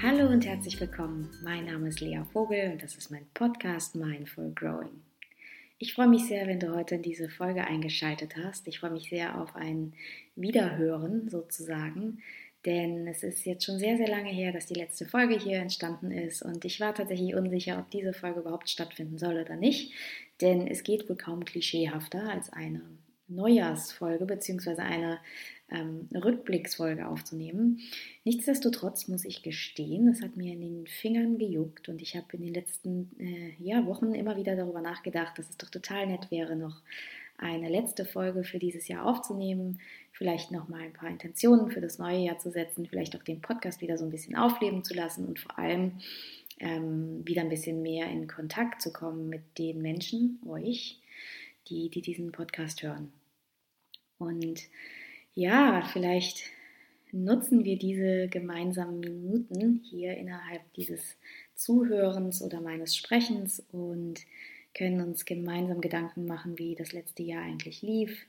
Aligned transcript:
Hallo 0.00 0.28
und 0.28 0.46
herzlich 0.46 0.80
willkommen. 0.80 1.28
Mein 1.42 1.64
Name 1.64 1.88
ist 1.88 2.00
Lea 2.00 2.22
Vogel 2.32 2.70
und 2.70 2.84
das 2.84 2.94
ist 2.94 3.10
mein 3.10 3.26
Podcast 3.34 3.96
Mindful 3.96 4.52
Growing. 4.54 5.02
Ich 5.78 5.92
freue 5.92 6.06
mich 6.06 6.24
sehr, 6.28 6.46
wenn 6.46 6.60
du 6.60 6.72
heute 6.72 6.94
in 6.94 7.02
diese 7.02 7.28
Folge 7.28 7.64
eingeschaltet 7.64 8.36
hast. 8.36 8.68
Ich 8.68 8.78
freue 8.78 8.92
mich 8.92 9.08
sehr 9.08 9.40
auf 9.40 9.56
ein 9.56 9.94
Wiederhören 10.36 11.28
sozusagen, 11.28 12.22
denn 12.64 13.08
es 13.08 13.24
ist 13.24 13.44
jetzt 13.44 13.64
schon 13.64 13.80
sehr, 13.80 13.96
sehr 13.96 14.06
lange 14.06 14.30
her, 14.30 14.52
dass 14.52 14.66
die 14.66 14.78
letzte 14.78 15.04
Folge 15.04 15.36
hier 15.36 15.58
entstanden 15.58 16.12
ist 16.12 16.42
und 16.42 16.64
ich 16.64 16.78
war 16.78 16.94
tatsächlich 16.94 17.34
unsicher, 17.34 17.80
ob 17.80 17.90
diese 17.90 18.12
Folge 18.12 18.38
überhaupt 18.38 18.70
stattfinden 18.70 19.18
soll 19.18 19.40
oder 19.40 19.56
nicht, 19.56 19.92
denn 20.40 20.68
es 20.68 20.84
geht 20.84 21.08
wohl 21.08 21.16
kaum 21.16 21.44
klischeehafter 21.44 22.30
als 22.30 22.52
eine 22.52 22.82
Neujahrsfolge 23.26 24.26
bzw. 24.26 24.80
eine 24.80 25.18
ähm, 25.70 26.08
Rückblicksfolge 26.14 27.06
aufzunehmen. 27.06 27.80
Nichtsdestotrotz 28.24 29.08
muss 29.08 29.24
ich 29.24 29.42
gestehen, 29.42 30.08
es 30.08 30.22
hat 30.22 30.36
mir 30.36 30.52
in 30.52 30.60
den 30.60 30.86
Fingern 30.86 31.38
gejuckt 31.38 31.88
und 31.88 32.00
ich 32.00 32.16
habe 32.16 32.26
in 32.32 32.42
den 32.42 32.54
letzten 32.54 33.10
äh, 33.18 33.54
ja, 33.58 33.86
Wochen 33.86 34.14
immer 34.14 34.36
wieder 34.36 34.56
darüber 34.56 34.80
nachgedacht, 34.80 35.38
dass 35.38 35.50
es 35.50 35.56
doch 35.56 35.70
total 35.70 36.06
nett 36.06 36.30
wäre, 36.30 36.56
noch 36.56 36.82
eine 37.38 37.68
letzte 37.68 38.04
Folge 38.04 38.42
für 38.42 38.58
dieses 38.58 38.88
Jahr 38.88 39.06
aufzunehmen, 39.06 39.80
vielleicht 40.10 40.50
noch 40.50 40.68
mal 40.68 40.80
ein 40.80 40.92
paar 40.92 41.08
Intentionen 41.08 41.70
für 41.70 41.80
das 41.80 41.98
neue 41.98 42.18
Jahr 42.18 42.38
zu 42.38 42.50
setzen, 42.50 42.86
vielleicht 42.86 43.14
auch 43.16 43.22
den 43.22 43.40
Podcast 43.40 43.80
wieder 43.80 43.96
so 43.96 44.04
ein 44.04 44.10
bisschen 44.10 44.36
aufleben 44.36 44.82
zu 44.82 44.94
lassen 44.94 45.24
und 45.24 45.38
vor 45.38 45.56
allem 45.56 46.00
ähm, 46.58 47.22
wieder 47.24 47.42
ein 47.42 47.48
bisschen 47.48 47.82
mehr 47.82 48.08
in 48.08 48.26
Kontakt 48.26 48.82
zu 48.82 48.92
kommen 48.92 49.28
mit 49.28 49.42
den 49.58 49.80
Menschen, 49.80 50.40
euch, 50.48 51.00
die, 51.68 51.88
die 51.90 52.02
diesen 52.02 52.32
Podcast 52.32 52.82
hören. 52.82 53.12
Und 54.18 54.62
ja, 55.38 55.82
vielleicht 55.92 56.50
nutzen 57.12 57.64
wir 57.64 57.78
diese 57.78 58.26
gemeinsamen 58.26 58.98
Minuten 58.98 59.80
hier 59.84 60.16
innerhalb 60.16 60.62
dieses 60.74 61.16
Zuhörens 61.54 62.42
oder 62.42 62.60
meines 62.60 62.96
Sprechens 62.96 63.64
und 63.70 64.26
können 64.74 65.00
uns 65.00 65.24
gemeinsam 65.24 65.80
Gedanken 65.80 66.26
machen, 66.26 66.58
wie 66.58 66.74
das 66.74 66.92
letzte 66.92 67.22
Jahr 67.22 67.44
eigentlich 67.44 67.82
lief. 67.82 68.26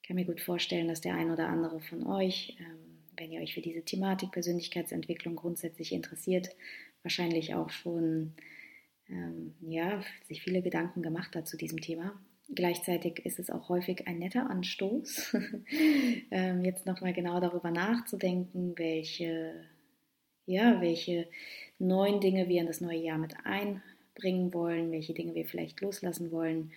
Ich 0.00 0.08
kann 0.08 0.16
mir 0.16 0.24
gut 0.24 0.40
vorstellen, 0.40 0.88
dass 0.88 1.00
der 1.00 1.14
ein 1.14 1.30
oder 1.30 1.46
andere 1.46 1.78
von 1.80 2.04
euch, 2.04 2.56
ähm, 2.58 2.98
wenn 3.16 3.30
ihr 3.30 3.40
euch 3.40 3.54
für 3.54 3.62
diese 3.62 3.84
Thematik 3.84 4.32
Persönlichkeitsentwicklung 4.32 5.36
grundsätzlich 5.36 5.92
interessiert, 5.92 6.48
wahrscheinlich 7.04 7.54
auch 7.54 7.70
schon 7.70 8.32
ähm, 9.08 9.54
ja, 9.60 10.02
sich 10.26 10.42
viele 10.42 10.60
Gedanken 10.60 11.02
gemacht 11.02 11.36
hat 11.36 11.46
zu 11.46 11.56
diesem 11.56 11.80
Thema. 11.80 12.20
Gleichzeitig 12.48 13.24
ist 13.24 13.38
es 13.38 13.50
auch 13.50 13.68
häufig 13.68 14.06
ein 14.06 14.18
netter 14.18 14.50
Anstoß, 14.50 15.36
ähm, 16.30 16.64
jetzt 16.64 16.86
nochmal 16.86 17.12
genau 17.12 17.40
darüber 17.40 17.70
nachzudenken, 17.70 18.74
welche, 18.76 19.54
ja, 20.46 20.80
welche 20.80 21.28
neuen 21.78 22.20
Dinge 22.20 22.48
wir 22.48 22.60
in 22.60 22.66
das 22.66 22.80
neue 22.80 22.98
Jahr 22.98 23.18
mit 23.18 23.34
einbringen 23.44 24.52
wollen, 24.52 24.92
welche 24.92 25.14
Dinge 25.14 25.34
wir 25.34 25.46
vielleicht 25.46 25.80
loslassen 25.80 26.30
wollen. 26.30 26.72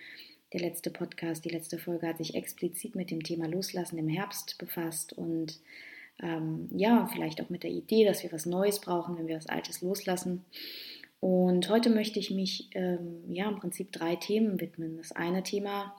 Der 0.53 0.61
letzte 0.61 0.91
Podcast, 0.91 1.43
die 1.43 1.49
letzte 1.49 1.79
Folge 1.79 2.07
hat 2.07 2.19
sich 2.19 2.35
explizit 2.35 2.95
mit 2.95 3.11
dem 3.11 3.23
Thema 3.23 3.47
Loslassen 3.47 3.97
im 3.97 4.07
Herbst 4.07 4.57
befasst 4.57 5.11
und 5.13 5.59
ähm, 6.21 6.69
ja, 6.71 7.09
vielleicht 7.11 7.41
auch 7.41 7.49
mit 7.49 7.63
der 7.63 7.71
Idee, 7.71 8.05
dass 8.05 8.23
wir 8.23 8.31
was 8.31 8.45
Neues 8.45 8.79
brauchen, 8.79 9.17
wenn 9.17 9.27
wir 9.27 9.35
was 9.35 9.49
Altes 9.49 9.81
loslassen. 9.81 10.45
Und 11.25 11.69
heute 11.69 11.89
möchte 11.89 12.19
ich 12.19 12.29
mich 12.29 12.69
ähm, 12.75 13.23
ja 13.33 13.49
im 13.49 13.55
Prinzip 13.55 13.91
drei 13.91 14.15
Themen 14.15 14.61
widmen. 14.61 14.97
Das 14.97 15.11
eine 15.11 15.41
Thema 15.41 15.95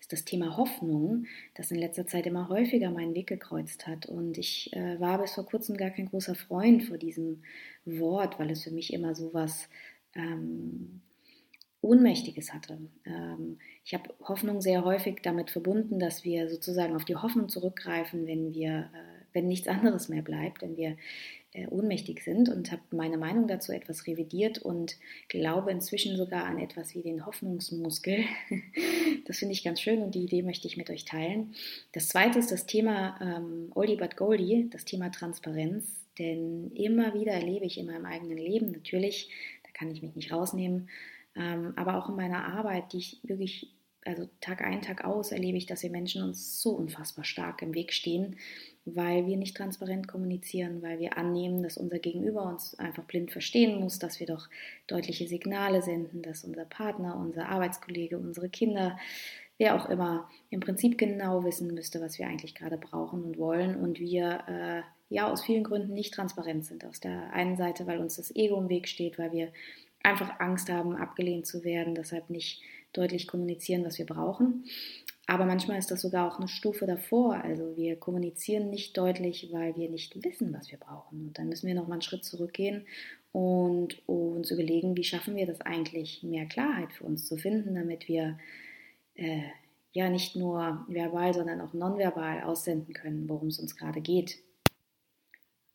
ist 0.00 0.12
das 0.12 0.24
Thema 0.24 0.56
Hoffnung, 0.56 1.26
das 1.56 1.72
in 1.72 1.80
letzter 1.80 2.06
Zeit 2.06 2.26
immer 2.26 2.48
häufiger 2.48 2.92
meinen 2.92 3.12
Weg 3.16 3.26
gekreuzt 3.26 3.88
hat. 3.88 4.06
Und 4.06 4.38
ich 4.38 4.72
äh, 4.72 5.00
war 5.00 5.20
bis 5.20 5.32
vor 5.34 5.46
kurzem 5.46 5.76
gar 5.76 5.90
kein 5.90 6.06
großer 6.06 6.36
Freund 6.36 6.84
vor 6.84 6.96
diesem 6.96 7.42
Wort, 7.84 8.38
weil 8.38 8.52
es 8.52 8.62
für 8.62 8.70
mich 8.70 8.92
immer 8.92 9.16
so 9.16 9.34
was 9.34 9.68
ähm, 10.14 11.00
Ohnmächtiges 11.80 12.54
hatte. 12.54 12.78
Ähm, 13.04 13.58
ich 13.84 13.94
habe 13.94 14.14
Hoffnung 14.22 14.60
sehr 14.60 14.84
häufig 14.84 15.22
damit 15.24 15.50
verbunden, 15.50 15.98
dass 15.98 16.22
wir 16.22 16.48
sozusagen 16.48 16.94
auf 16.94 17.04
die 17.04 17.16
Hoffnung 17.16 17.48
zurückgreifen, 17.48 18.28
wenn 18.28 18.54
wir, 18.54 18.90
äh, 18.94 19.24
wenn 19.32 19.48
nichts 19.48 19.66
anderes 19.66 20.08
mehr 20.08 20.22
bleibt, 20.22 20.62
wenn 20.62 20.76
wir 20.76 20.96
äh, 21.52 21.66
ohnmächtig 21.66 22.22
sind 22.22 22.48
und 22.48 22.70
habe 22.70 22.82
meine 22.90 23.18
Meinung 23.18 23.48
dazu 23.48 23.72
etwas 23.72 24.06
revidiert 24.06 24.58
und 24.58 24.96
glaube 25.28 25.70
inzwischen 25.70 26.16
sogar 26.16 26.44
an 26.44 26.58
etwas 26.58 26.94
wie 26.94 27.02
den 27.02 27.26
Hoffnungsmuskel. 27.26 28.24
das 29.26 29.38
finde 29.38 29.54
ich 29.54 29.64
ganz 29.64 29.80
schön 29.80 30.02
und 30.02 30.14
die 30.14 30.22
Idee 30.22 30.42
möchte 30.42 30.68
ich 30.68 30.76
mit 30.76 30.90
euch 30.90 31.04
teilen. 31.04 31.54
Das 31.92 32.08
zweite 32.08 32.38
ist 32.38 32.52
das 32.52 32.66
Thema 32.66 33.18
ähm, 33.20 33.72
Oldie 33.74 33.96
but 33.96 34.16
Goldie, 34.16 34.68
das 34.70 34.84
Thema 34.84 35.10
Transparenz. 35.10 35.86
Denn 36.18 36.70
immer 36.72 37.14
wieder 37.14 37.32
erlebe 37.32 37.64
ich 37.64 37.78
in 37.78 37.86
meinem 37.86 38.04
eigenen 38.04 38.38
Leben, 38.38 38.72
natürlich, 38.72 39.30
da 39.64 39.70
kann 39.72 39.90
ich 39.90 40.02
mich 40.02 40.14
nicht 40.14 40.32
rausnehmen, 40.32 40.88
ähm, 41.34 41.72
aber 41.76 41.96
auch 41.96 42.08
in 42.08 42.16
meiner 42.16 42.44
Arbeit, 42.44 42.92
die 42.92 42.98
ich 42.98 43.20
wirklich 43.22 43.72
also 44.04 44.28
Tag 44.40 44.62
ein, 44.62 44.82
Tag 44.82 45.04
aus 45.04 45.32
erlebe 45.32 45.58
ich, 45.58 45.66
dass 45.66 45.82
wir 45.82 45.90
Menschen 45.90 46.22
uns 46.22 46.62
so 46.62 46.70
unfassbar 46.70 47.24
stark 47.24 47.62
im 47.62 47.74
Weg 47.74 47.92
stehen, 47.92 48.36
weil 48.84 49.26
wir 49.26 49.36
nicht 49.36 49.56
transparent 49.56 50.08
kommunizieren, 50.08 50.82
weil 50.82 50.98
wir 50.98 51.18
annehmen, 51.18 51.62
dass 51.62 51.76
unser 51.76 51.98
Gegenüber 51.98 52.44
uns 52.44 52.78
einfach 52.78 53.04
blind 53.04 53.30
verstehen 53.30 53.78
muss, 53.78 53.98
dass 53.98 54.18
wir 54.18 54.26
doch 54.26 54.48
deutliche 54.86 55.28
Signale 55.28 55.82
senden, 55.82 56.22
dass 56.22 56.44
unser 56.44 56.64
Partner, 56.64 57.16
unser 57.16 57.48
Arbeitskollege, 57.48 58.18
unsere 58.18 58.48
Kinder, 58.48 58.98
wer 59.58 59.74
auch 59.74 59.90
immer, 59.90 60.28
im 60.48 60.60
Prinzip 60.60 60.96
genau 60.96 61.44
wissen 61.44 61.74
müsste, 61.74 62.00
was 62.00 62.18
wir 62.18 62.26
eigentlich 62.26 62.54
gerade 62.54 62.78
brauchen 62.78 63.22
und 63.22 63.38
wollen 63.38 63.76
und 63.76 64.00
wir 64.00 64.44
äh, 64.48 65.14
ja 65.14 65.30
aus 65.30 65.44
vielen 65.44 65.64
Gründen 65.64 65.92
nicht 65.92 66.14
transparent 66.14 66.64
sind. 66.64 66.86
Aus 66.86 67.00
der 67.00 67.32
einen 67.34 67.56
Seite, 67.56 67.86
weil 67.86 67.98
uns 67.98 68.16
das 68.16 68.34
Ego 68.34 68.58
im 68.58 68.70
Weg 68.70 68.88
steht, 68.88 69.18
weil 69.18 69.32
wir 69.32 69.52
einfach 70.02 70.40
Angst 70.40 70.70
haben, 70.70 70.96
abgelehnt 70.96 71.46
zu 71.46 71.62
werden, 71.62 71.94
deshalb 71.94 72.30
nicht 72.30 72.62
deutlich 72.92 73.26
kommunizieren, 73.26 73.84
was 73.84 73.98
wir 73.98 74.06
brauchen. 74.06 74.64
Aber 75.26 75.44
manchmal 75.44 75.78
ist 75.78 75.92
das 75.92 76.00
sogar 76.00 76.26
auch 76.26 76.38
eine 76.38 76.48
Stufe 76.48 76.86
davor. 76.86 77.36
Also 77.36 77.76
wir 77.76 77.94
kommunizieren 77.96 78.68
nicht 78.68 78.98
deutlich, 78.98 79.48
weil 79.52 79.76
wir 79.76 79.88
nicht 79.88 80.24
wissen, 80.24 80.52
was 80.52 80.70
wir 80.72 80.78
brauchen. 80.78 81.28
Und 81.28 81.38
dann 81.38 81.48
müssen 81.48 81.68
wir 81.68 81.74
nochmal 81.74 81.94
einen 81.94 82.02
Schritt 82.02 82.24
zurückgehen 82.24 82.84
und 83.30 84.08
uns 84.08 84.50
überlegen, 84.50 84.96
wie 84.96 85.04
schaffen 85.04 85.36
wir 85.36 85.46
das 85.46 85.60
eigentlich, 85.60 86.24
mehr 86.24 86.46
Klarheit 86.46 86.92
für 86.92 87.04
uns 87.04 87.26
zu 87.26 87.36
finden, 87.36 87.76
damit 87.76 88.08
wir 88.08 88.38
äh, 89.14 89.42
ja 89.92 90.08
nicht 90.08 90.34
nur 90.34 90.84
verbal, 90.88 91.32
sondern 91.32 91.60
auch 91.60 91.74
nonverbal 91.74 92.42
aussenden 92.42 92.92
können, 92.92 93.28
worum 93.28 93.48
es 93.48 93.60
uns 93.60 93.76
gerade 93.76 94.00
geht. 94.00 94.38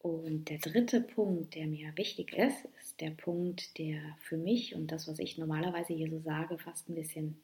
Und 0.06 0.52
der 0.52 0.60
dritte 0.60 1.02
Punkt, 1.02 1.56
der 1.56 1.66
mir 1.66 1.92
wichtig 1.98 2.32
ist, 2.34 2.66
ist 2.80 3.02
der 3.02 3.10
Punkt, 3.10 3.76
der 3.80 4.00
für 4.20 4.38
mich 4.38 4.76
und 4.76 4.92
das, 4.92 5.08
was 5.08 5.18
ich 5.18 5.40
normalerweise 5.40 5.96
hier 5.96 6.12
so 6.12 6.20
sage, 6.20 6.60
fast 6.60 6.88
ein 6.88 6.94
bisschen, 6.94 7.42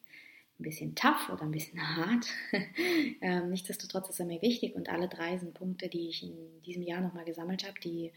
ein 0.59 0.63
bisschen 0.63 0.93
tough 0.93 1.31
oder 1.33 1.41
ein 1.41 1.49
bisschen 1.49 1.81
hart. 1.97 2.27
ähm, 3.21 3.49
nichtsdestotrotz 3.49 4.11
ist 4.11 4.19
er 4.19 4.27
mir 4.27 4.43
wichtig 4.43 4.75
und 4.75 4.89
alle 4.89 5.07
drei 5.07 5.39
sind 5.39 5.55
Punkte, 5.55 5.89
die 5.89 6.09
ich 6.09 6.21
in 6.21 6.35
diesem 6.63 6.83
Jahr 6.83 7.01
nochmal 7.01 7.25
gesammelt 7.25 7.67
habe, 7.67 7.79
die 7.79 8.11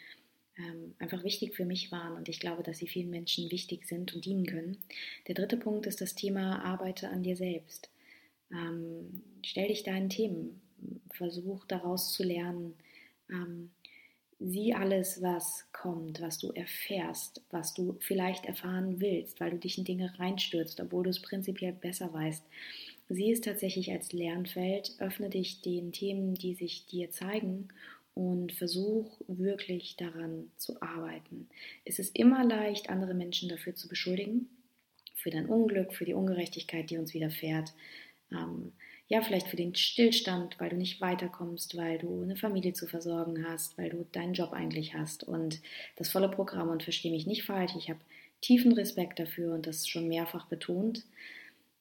ähm, 0.59 0.95
einfach 0.99 1.25
wichtig 1.25 1.55
für 1.55 1.65
mich 1.65 1.91
waren 1.91 2.15
und 2.15 2.29
ich 2.29 2.39
glaube, 2.39 2.63
dass 2.63 2.77
sie 2.77 2.87
vielen 2.87 3.09
Menschen 3.09 3.51
wichtig 3.51 3.87
sind 3.87 4.15
und 4.15 4.27
dienen 4.27 4.45
können. 4.45 4.77
Der 5.27 5.37
dritte 5.37 5.57
Punkt 5.57 5.87
ist 5.87 6.03
das 6.03 6.17
Thema 6.17 6.63
Arbeite 6.63 7.09
an 7.09 7.23
dir 7.23 7.37
selbst. 7.37 7.89
Ähm, 8.53 9.23
stell 9.43 9.69
dich 9.69 9.85
deinen 9.85 10.11
Themen, 10.11 10.61
versuch 11.13 11.65
daraus 11.65 12.13
zu 12.13 12.23
lernen. 12.23 12.75
Ähm, 13.31 13.71
sieh 14.39 14.75
alles, 14.75 15.23
was 15.23 15.67
kommt, 15.73 16.21
was 16.21 16.39
du 16.39 16.51
erfährst, 16.53 17.43
was 17.51 17.75
du 17.75 17.97
vielleicht 18.01 18.47
erfahren 18.47 19.01
willst, 19.01 19.41
weil 19.41 19.51
du 19.51 19.59
dich 19.59 19.79
in 19.79 19.85
Dinge 19.85 20.13
reinstürzt, 20.19 20.81
obwohl 20.81 21.05
du 21.05 21.11
es 21.11 21.23
prinzipiell 21.23 21.73
besser 21.73 22.13
weißt. 22.13 22.45
Sieh 23.09 23.33
es 23.33 23.41
tatsächlich 23.41 23.91
als 23.93 24.13
Lernfeld, 24.13 24.95
öffne 24.99 25.31
dich 25.31 25.61
den 25.61 25.93
Themen, 25.93 26.35
die 26.35 26.55
sich 26.55 26.87
dir 26.87 27.11
zeigen 27.11 27.69
und 28.15 28.53
versuch 28.53 29.21
wirklich 29.27 29.97
daran 29.97 30.51
zu 30.57 30.81
arbeiten. 30.81 31.49
Es 31.85 31.99
ist 31.99 32.17
immer 32.17 32.45
leicht, 32.45 32.89
andere 32.89 33.15
Menschen 33.15 33.49
dafür 33.49 33.75
zu 33.75 33.89
beschuldigen, 33.89 34.49
für 35.15 35.31
dein 35.31 35.47
Unglück, 35.47 35.95
für 35.95 36.05
die 36.05 36.15
Ungerechtigkeit, 36.15 36.91
die 36.91 36.99
uns 36.99 37.15
widerfährt. 37.15 37.73
Ähm, 38.31 38.73
ja, 39.09 39.21
vielleicht 39.21 39.49
für 39.49 39.57
den 39.57 39.75
Stillstand, 39.75 40.59
weil 40.59 40.71
du 40.71 40.77
nicht 40.77 41.01
weiterkommst, 41.01 41.77
weil 41.77 41.99
du 41.99 42.23
eine 42.23 42.37
Familie 42.37 42.73
zu 42.73 42.87
versorgen 42.87 43.47
hast, 43.47 43.77
weil 43.77 43.91
du 43.91 44.07
deinen 44.13 44.33
Job 44.33 44.53
eigentlich 44.53 44.95
hast 44.95 45.25
und 45.25 45.61
das 45.97 46.11
volle 46.11 46.31
Programm. 46.31 46.71
Und 46.71 46.83
verstehe 46.83 47.13
mich 47.13 47.27
nicht 47.27 47.45
falsch, 47.45 47.73
ich 47.77 47.91
habe 47.91 48.01
tiefen 48.41 48.73
Respekt 48.73 49.19
dafür 49.19 49.55
und 49.55 49.67
das 49.67 49.87
schon 49.87 50.09
mehrfach 50.09 50.47
betont. 50.47 51.05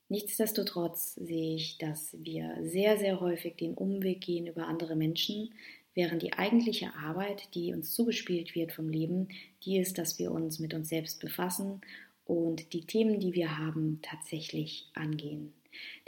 Nichtsdestotrotz 0.09 1.15
sehe 1.15 1.55
ich, 1.55 1.77
dass 1.77 2.15
wir 2.19 2.57
sehr, 2.61 2.97
sehr 2.97 3.19
häufig 3.21 3.55
den 3.55 3.73
Umweg 3.73 4.21
gehen 4.21 4.47
über 4.47 4.67
andere 4.67 4.95
Menschen, 4.95 5.53
während 5.95 6.21
die 6.21 6.33
eigentliche 6.33 6.93
Arbeit, 6.95 7.55
die 7.55 7.73
uns 7.73 7.93
zugespielt 7.93 8.53
wird 8.53 8.73
vom 8.73 8.89
Leben, 8.89 9.29
die 9.63 9.77
ist, 9.77 9.97
dass 9.97 10.19
wir 10.19 10.31
uns 10.31 10.59
mit 10.59 10.73
uns 10.73 10.89
selbst 10.89 11.21
befassen 11.21 11.81
und 12.25 12.73
die 12.73 12.85
Themen, 12.85 13.19
die 13.19 13.33
wir 13.33 13.57
haben, 13.57 13.99
tatsächlich 14.01 14.89
angehen. 14.93 15.53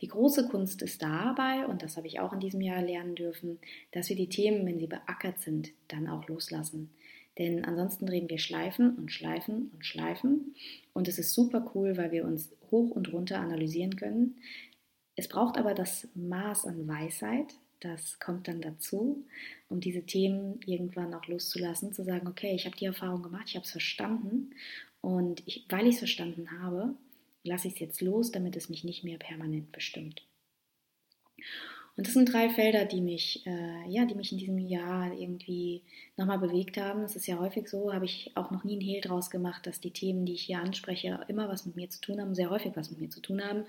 Die 0.02 0.08
große 0.08 0.48
Kunst 0.48 0.82
ist 0.82 1.02
dabei, 1.02 1.66
und 1.66 1.84
das 1.84 1.98
habe 1.98 2.08
ich 2.08 2.20
auch 2.20 2.34
in 2.34 2.40
diesem 2.40 2.62
Jahr 2.62 2.82
lernen 2.82 3.16
dürfen, 3.16 3.60
dass 3.92 4.10
wir 4.10 4.16
die 4.16 4.30
Themen, 4.30 4.66
wenn 4.66 4.80
sie 4.80 4.88
beackert 4.88 5.40
sind, 5.40 5.72
dann 5.88 6.08
auch 6.08 6.28
loslassen. 6.28 6.90
Denn 7.38 7.66
ansonsten 7.66 8.06
drehen 8.06 8.30
wir 8.30 8.40
Schleifen 8.40 8.96
und 8.96 9.12
Schleifen 9.12 9.72
und 9.74 9.86
Schleifen. 9.86 10.56
Und 10.94 11.08
es 11.08 11.20
ist 11.20 11.34
super 11.34 11.72
cool, 11.76 11.98
weil 11.98 12.12
wir 12.12 12.26
uns 12.26 12.52
hoch 12.72 12.92
und 12.92 13.12
runter 13.12 13.40
analysieren 13.40 13.96
können. 13.96 14.36
Es 15.16 15.28
braucht 15.28 15.58
aber 15.58 15.74
das 15.74 16.08
Maß 16.16 16.66
an 16.66 16.88
Weisheit, 16.88 17.56
das 17.80 18.20
kommt 18.20 18.48
dann 18.48 18.62
dazu, 18.62 19.26
um 19.70 19.80
diese 19.80 20.04
Themen 20.04 20.60
irgendwann 20.66 21.14
auch 21.14 21.28
loszulassen, 21.28 21.94
zu 21.94 22.04
sagen, 22.04 22.28
okay, 22.28 22.54
ich 22.56 22.66
habe 22.66 22.76
die 22.76 22.86
Erfahrung 22.86 23.22
gemacht, 23.22 23.46
ich 23.48 23.56
habe 23.56 23.66
es 23.66 23.72
verstanden 23.72 24.52
und 25.02 25.44
ich, 25.46 25.66
weil 25.70 25.88
ich 25.88 25.96
es 25.96 26.00
verstanden 26.00 26.60
habe, 26.60 26.96
lasse 27.46 27.68
ich 27.68 27.76
es 27.76 27.80
jetzt 27.80 28.02
los, 28.02 28.32
damit 28.32 28.56
es 28.56 28.70
mich 28.70 28.84
nicht 28.84 29.04
mehr 29.04 29.18
permanent 29.18 29.72
bestimmt. 29.72 30.28
Und 31.98 32.08
das 32.08 32.14
sind 32.14 32.32
drei 32.32 32.50
Felder, 32.50 32.84
die 32.84 33.00
mich, 33.00 33.46
äh, 33.46 33.90
ja, 33.90 34.06
die 34.06 34.16
mich 34.16 34.32
in 34.34 34.38
diesem 34.38 34.58
Jahr 34.58 35.14
irgendwie 35.18 35.82
nochmal 36.18 36.40
bewegt 36.40 36.78
haben. 36.78 37.04
Es 37.04 37.16
ist 37.16 37.26
ja 37.26 37.40
häufig 37.40 37.70
so, 37.70 37.94
habe 37.94 38.04
ich 38.04 38.32
auch 38.36 38.52
noch 38.52 38.66
nie 38.66 38.74
einen 38.74 38.82
Hehl 38.82 39.00
draus 39.00 39.30
gemacht, 39.30 39.66
dass 39.66 39.80
die 39.80 39.92
Themen, 39.92 40.26
die 40.26 40.34
ich 40.34 40.44
hier 40.44 40.60
anspreche, 40.60 41.22
immer 41.30 41.48
was 41.48 41.66
mit 41.66 41.78
mir 41.78 41.90
zu 41.90 42.02
tun 42.02 42.20
haben, 42.20 42.36
sehr 42.36 42.50
häufig 42.50 42.74
was 42.76 42.92
mit 42.92 43.00
mir 43.00 43.10
zu 43.10 43.22
tun 43.22 43.42
haben. 43.42 43.64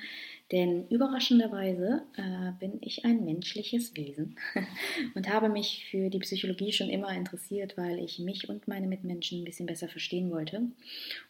Denn 0.50 0.88
überraschenderweise 0.88 2.02
äh, 2.17 2.52
bin 2.58 2.78
ich 2.81 3.05
ein 3.05 3.25
menschliches 3.25 3.94
Wesen 3.94 4.37
und 5.14 5.28
habe 5.28 5.49
mich 5.49 5.87
für 5.88 6.11
die 6.11 6.19
Psychologie 6.19 6.73
schon 6.73 6.90
immer 6.90 7.12
interessiert, 7.14 7.76
weil 7.76 8.00
ich 8.00 8.19
mich 8.19 8.49
und 8.49 8.67
meine 8.67 8.88
Mitmenschen 8.88 9.43
ein 9.43 9.44
bisschen 9.44 9.67
besser 9.67 9.88
verstehen 9.88 10.32
wollte. 10.32 10.62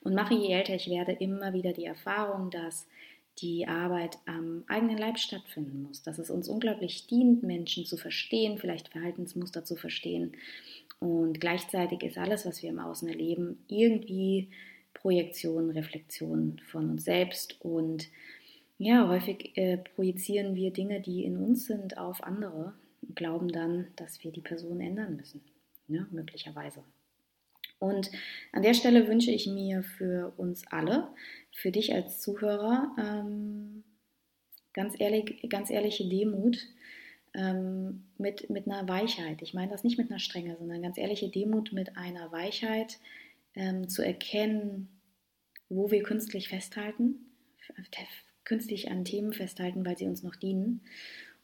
Und 0.03 0.15
mache, 0.15 0.35
je 0.35 0.53
älter 0.53 0.75
ich 0.75 0.89
werde, 0.89 1.13
immer 1.13 1.53
wieder 1.53 1.75
die 1.75 1.85
Erfahrung, 1.85 2.51
dass 2.51 2.87
die 3.39 3.67
Arbeit 3.69 4.19
am 4.25 4.65
eigenen 4.67 4.99
Leib 4.99 5.19
stattfinden 5.19 5.83
muss, 5.83 6.03
dass 6.03 6.19
es 6.19 6.31
uns 6.31 6.49
unglaublich 6.49 7.07
dient, 7.07 7.43
Menschen 7.43 7.85
zu 7.85 7.97
verstehen, 7.97 8.59
vielleicht 8.59 8.89
Verhaltensmuster 8.89 9.65
zu 9.65 9.77
verstehen. 9.77 10.33
Und 10.99 11.41
gleichzeitig 11.41 12.03
ist 12.03 12.17
alles, 12.17 12.47
was 12.47 12.63
wir 12.63 12.71
im 12.71 12.79
Außen 12.79 13.09
erleben, 13.09 13.59
irgendwie 13.69 14.49
Projektion, 14.95 15.71
Reflexion 15.71 16.61
von 16.67 16.91
uns 16.91 17.05
selbst. 17.05 17.61
Und 17.61 18.09
ja, 18.79 19.07
häufig 19.09 19.57
äh, 19.57 19.79
projizieren 19.79 20.55
wir 20.55 20.73
Dinge, 20.73 21.01
die 21.01 21.25
in 21.25 21.37
uns 21.37 21.67
sind, 21.67 21.99
auf 21.99 22.23
andere 22.23 22.73
und 23.03 23.15
glauben 23.15 23.49
dann, 23.49 23.89
dass 23.97 24.25
wir 24.25 24.33
die 24.33 24.41
Person 24.41 24.81
ändern 24.81 25.17
müssen, 25.17 25.43
ne? 25.89 26.07
möglicherweise. 26.11 26.83
Und 27.79 28.11
an 28.53 28.63
der 28.63 28.75
Stelle 28.75 29.07
wünsche 29.07 29.31
ich 29.31 29.47
mir 29.47 29.83
für 29.83 30.33
uns 30.37 30.67
alle, 30.69 31.09
für 31.53 31.71
dich 31.71 31.93
als 31.93 32.21
Zuhörer, 32.21 32.95
ähm, 32.99 33.85
ganz, 34.73 34.95
ehrlich, 34.99 35.49
ganz 35.49 35.71
ehrliche 35.71 36.09
Demut 36.09 36.59
ähm, 37.35 38.05
mit, 38.19 38.49
mit 38.51 38.67
einer 38.67 38.89
Weichheit. 38.89 39.43
Ich 39.43 39.55
meine 39.55 39.71
das 39.71 39.85
nicht 39.85 39.99
mit 39.99 40.11
einer 40.11 40.19
Strenge, 40.19 40.57
sondern 40.59 40.83
ganz 40.83 40.97
ehrliche 40.97 41.29
Demut 41.29 41.73
mit 41.73 41.97
einer 41.97 42.33
Weichheit 42.33 42.99
ähm, 43.55 43.89
zu 43.89 44.03
erkennen, 44.03 44.89
wo 45.69 45.91
wir 45.91 46.03
künstlich 46.03 46.49
festhalten, 46.49 47.27
künstlich 48.45 48.91
an 48.91 49.05
Themen 49.05 49.33
festhalten, 49.33 49.85
weil 49.85 49.99
sie 49.99 50.07
uns 50.07 50.23
noch 50.23 50.37
dienen. 50.37 50.83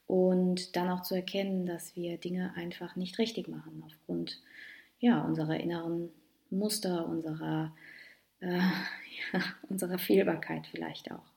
Und 0.07 0.77
dann 0.77 0.89
auch 0.91 1.03
zu 1.03 1.15
erkennen, 1.15 1.67
dass 1.67 1.97
wir 1.97 2.19
Dinge 2.19 2.55
einfach 2.55 2.97
nicht 2.97 3.19
richtig 3.19 3.49
machen 3.49 3.83
aufgrund 3.85 4.41
ja, 4.99 5.23
unserer 5.25 5.59
inneren 5.59 6.11
Muster, 6.53 7.07
unserer, 7.07 7.75
äh, 8.41 8.47
ja, 9.33 9.41
unserer 9.69 9.99
Fehlbarkeit 9.99 10.67
vielleicht 10.67 11.11
auch. 11.11 11.33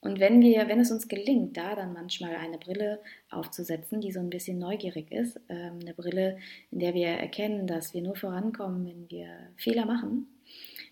Und 0.00 0.20
wenn 0.20 0.40
wir, 0.40 0.68
wenn 0.68 0.80
es 0.80 0.90
uns 0.90 1.08
gelingt, 1.08 1.56
da 1.56 1.74
dann 1.74 1.92
manchmal 1.92 2.36
eine 2.36 2.58
Brille 2.58 3.00
aufzusetzen, 3.30 4.00
die 4.00 4.12
so 4.12 4.20
ein 4.20 4.30
bisschen 4.30 4.58
neugierig 4.58 5.10
ist, 5.10 5.40
ähm, 5.48 5.80
eine 5.80 5.94
Brille, 5.94 6.38
in 6.70 6.78
der 6.78 6.94
wir 6.94 7.08
erkennen, 7.08 7.66
dass 7.66 7.94
wir 7.94 8.02
nur 8.02 8.14
vorankommen, 8.14 8.86
wenn 8.86 9.10
wir 9.10 9.28
Fehler 9.56 9.86
machen, 9.86 10.28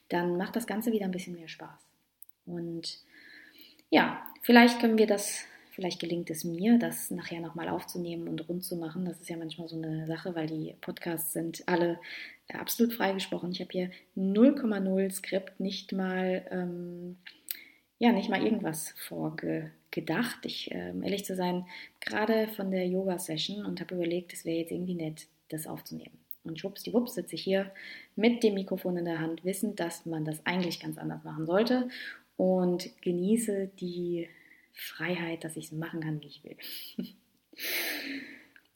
dann 0.09 0.37
macht 0.37 0.57
das 0.57 0.67
Ganze 0.67 0.93
wieder 0.93 1.05
ein 1.05 1.13
bisschen 1.13 1.35
mehr 1.35 1.49
Spaß. 1.49 1.87
Und 2.47 2.99
ja, 3.91 4.23
vielleicht 4.43 4.81
können 4.81 4.99
wir 4.99 5.07
das 5.07 5.45
Vielleicht 5.77 6.01
gelingt 6.01 6.31
es 6.31 6.43
mir, 6.43 6.79
das 6.79 7.11
nachher 7.11 7.43
nochmal 7.43 7.69
aufzunehmen 7.69 8.29
und 8.29 8.49
rund 8.49 8.65
zu 8.65 8.77
machen. 8.77 9.05
Das 9.05 9.21
ist 9.21 9.29
ja 9.29 9.37
manchmal 9.37 9.69
so 9.69 9.77
eine 9.77 10.07
Sache, 10.07 10.35
weil 10.35 10.47
die 10.47 10.75
Podcasts 10.81 11.35
sind 11.35 11.65
alle 11.67 12.01
absolut 12.49 12.95
freigesprochen. 12.95 13.53
Ich 13.53 13.61
habe 13.61 13.73
hier 13.73 13.91
0,0 14.17 15.11
Skript, 15.11 15.61
nicht 15.61 15.93
mal, 15.93 16.47
ähm, 16.51 17.19
ja, 17.99 18.11
nicht 18.13 18.31
mal 18.31 18.43
irgendwas 18.43 18.95
vorgedacht. 19.07 20.47
Ich, 20.47 20.71
ähm, 20.71 21.03
ehrlich 21.03 21.27
zu 21.27 21.37
sein, 21.37 21.67
gerade 22.01 22.49
von 22.49 22.71
der 22.71 22.89
Yoga-Session 22.89 23.67
und 23.67 23.79
habe 23.83 23.97
überlegt, 23.97 24.33
es 24.33 24.47
wäre 24.47 24.57
jetzt 24.57 24.73
irgendwie 24.73 24.95
nett, 24.95 25.27
das 25.51 25.67
aufzunehmen. 25.67 26.17
Und 26.43 26.59
schwuppsdiwupps 26.59 27.17
sitze 27.17 27.35
ich 27.35 27.43
hier 27.43 27.71
mit 28.15 28.43
dem 28.43 28.55
Mikrofon 28.55 28.97
in 28.97 29.05
der 29.05 29.21
Hand, 29.21 29.45
wissend, 29.45 29.79
dass 29.79 30.07
man 30.07 30.25
das 30.25 30.41
eigentlich 30.47 30.81
ganz 30.81 30.97
anders 30.97 31.23
machen 31.23 31.45
sollte 31.45 31.91
und 32.39 32.91
genieße 33.03 33.69
die 33.79 34.27
Freiheit, 34.77 35.43
dass 35.43 35.57
ich 35.57 35.67
es 35.67 35.73
machen 35.73 36.01
kann, 36.01 36.21
wie 36.23 36.27
ich 36.27 36.45
will. 36.45 36.57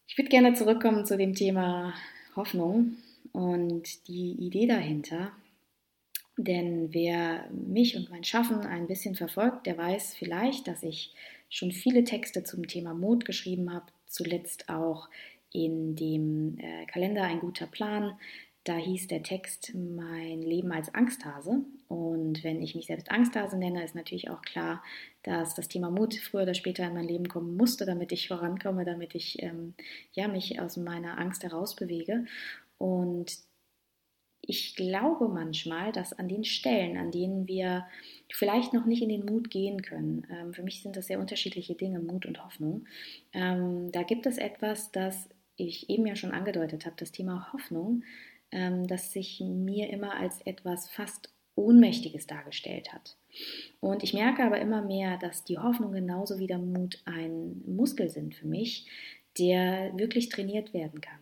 Ich 0.08 0.18
würde 0.18 0.28
gerne 0.28 0.54
zurückkommen 0.54 1.06
zu 1.06 1.16
dem 1.16 1.36
Thema 1.36 1.94
Hoffnung 2.34 2.96
und 3.30 4.08
die 4.08 4.32
Idee 4.32 4.66
dahinter. 4.66 5.30
Denn 6.36 6.92
wer 6.92 7.48
mich 7.52 7.96
und 7.96 8.10
mein 8.10 8.24
Schaffen 8.24 8.60
ein 8.62 8.88
bisschen 8.88 9.14
verfolgt, 9.14 9.66
der 9.66 9.78
weiß 9.78 10.16
vielleicht, 10.16 10.66
dass 10.66 10.82
ich 10.82 11.14
schon 11.48 11.70
viele 11.70 12.02
Texte 12.02 12.42
zum 12.42 12.66
Thema 12.66 12.92
Mut 12.92 13.24
geschrieben 13.24 13.72
habe, 13.72 13.86
zuletzt 14.06 14.68
auch 14.68 15.08
in 15.52 15.94
dem 15.94 16.58
äh, 16.58 16.86
Kalender 16.86 17.22
Ein 17.22 17.38
guter 17.38 17.66
Plan 17.66 18.18
da 18.64 18.76
hieß 18.76 19.06
der 19.06 19.22
Text 19.22 19.74
Mein 19.74 20.42
Leben 20.42 20.70
als 20.72 20.94
Angsthase. 20.94 21.64
Und 21.88 22.44
wenn 22.44 22.62
ich 22.62 22.74
mich 22.74 22.86
selbst 22.86 23.10
Angsthase 23.10 23.56
nenne, 23.58 23.82
ist 23.82 23.94
natürlich 23.94 24.30
auch 24.30 24.42
klar, 24.42 24.82
dass 25.22 25.54
das 25.54 25.68
Thema 25.68 25.90
Mut 25.90 26.14
früher 26.14 26.42
oder 26.42 26.54
später 26.54 26.86
in 26.86 26.94
mein 26.94 27.08
Leben 27.08 27.28
kommen 27.28 27.56
musste, 27.56 27.86
damit 27.86 28.12
ich 28.12 28.28
vorankomme, 28.28 28.84
damit 28.84 29.14
ich 29.14 29.42
ähm, 29.42 29.74
ja, 30.12 30.28
mich 30.28 30.60
aus 30.60 30.76
meiner 30.76 31.18
Angst 31.18 31.42
herausbewege. 31.42 32.26
Und 32.78 33.38
ich 34.42 34.74
glaube 34.74 35.28
manchmal, 35.28 35.92
dass 35.92 36.12
an 36.12 36.28
den 36.28 36.44
Stellen, 36.44 36.96
an 36.96 37.10
denen 37.10 37.46
wir 37.46 37.86
vielleicht 38.32 38.72
noch 38.72 38.84
nicht 38.84 39.02
in 39.02 39.08
den 39.08 39.24
Mut 39.24 39.50
gehen 39.50 39.82
können, 39.82 40.26
ähm, 40.30 40.52
für 40.52 40.62
mich 40.62 40.82
sind 40.82 40.96
das 40.96 41.06
sehr 41.06 41.20
unterschiedliche 41.20 41.74
Dinge, 41.74 42.00
Mut 42.00 42.26
und 42.26 42.42
Hoffnung, 42.44 42.86
ähm, 43.32 43.92
da 43.92 44.02
gibt 44.02 44.26
es 44.26 44.38
etwas, 44.38 44.90
das 44.92 45.28
ich 45.56 45.90
eben 45.90 46.06
ja 46.06 46.16
schon 46.16 46.32
angedeutet 46.32 46.86
habe, 46.86 46.96
das 46.98 47.12
Thema 47.12 47.52
Hoffnung 47.52 48.02
ähm, 48.52 48.86
das 48.86 49.12
sich 49.12 49.40
mir 49.40 49.90
immer 49.90 50.14
als 50.16 50.40
etwas 50.42 50.88
fast 50.88 51.32
Ohnmächtiges 51.56 52.26
dargestellt 52.26 52.92
hat. 52.92 53.16
Und 53.80 54.02
ich 54.02 54.14
merke 54.14 54.44
aber 54.44 54.60
immer 54.60 54.82
mehr, 54.82 55.18
dass 55.18 55.44
die 55.44 55.58
Hoffnung 55.58 55.92
genauso 55.92 56.38
wie 56.38 56.46
der 56.46 56.58
Mut 56.58 57.02
ein 57.04 57.62
Muskel 57.66 58.08
sind 58.08 58.34
für 58.34 58.46
mich, 58.46 58.86
der 59.38 59.96
wirklich 59.96 60.28
trainiert 60.28 60.72
werden 60.74 61.00
kann. 61.00 61.18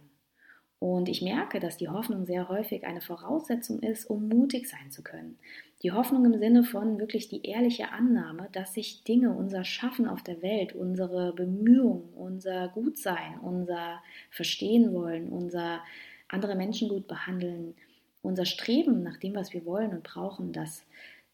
Und 0.81 1.09
ich 1.09 1.23
merke, 1.23 1.59
dass 1.59 1.77
die 1.77 1.89
Hoffnung 1.89 2.25
sehr 2.25 2.49
häufig 2.49 2.87
eine 2.87 3.01
Voraussetzung 3.01 3.81
ist, 3.81 4.05
um 4.05 4.29
mutig 4.29 4.69
sein 4.69 4.93
zu 4.93 5.03
können. 5.03 5.37
Die 5.83 5.91
Hoffnung 5.91 6.25
im 6.25 6.39
Sinne 6.39 6.63
von 6.63 7.01
wirklich 7.01 7.29
die 7.29 7.45
ehrliche 7.45 7.91
Annahme, 7.91 8.49
dass 8.53 8.75
sich 8.75 9.03
Dinge, 9.03 9.33
unser 9.33 9.65
Schaffen 9.65 10.07
auf 10.07 10.23
der 10.23 10.41
Welt, 10.41 10.75
unsere 10.75 11.33
Bemühungen, 11.33 12.13
unser 12.15 12.69
Gutsein, 12.69 13.41
unser 13.41 14.01
Verstehen 14.31 14.95
wollen, 14.95 15.31
unser 15.31 15.83
andere 16.29 16.55
Menschen 16.55 16.89
gut 16.89 17.07
behandeln, 17.09 17.75
unser 18.23 18.45
Streben 18.45 19.03
nach 19.03 19.17
dem, 19.19 19.35
was 19.35 19.53
wir 19.53 19.65
wollen 19.65 19.93
und 19.93 20.03
brauchen, 20.03 20.53
dass, 20.53 20.85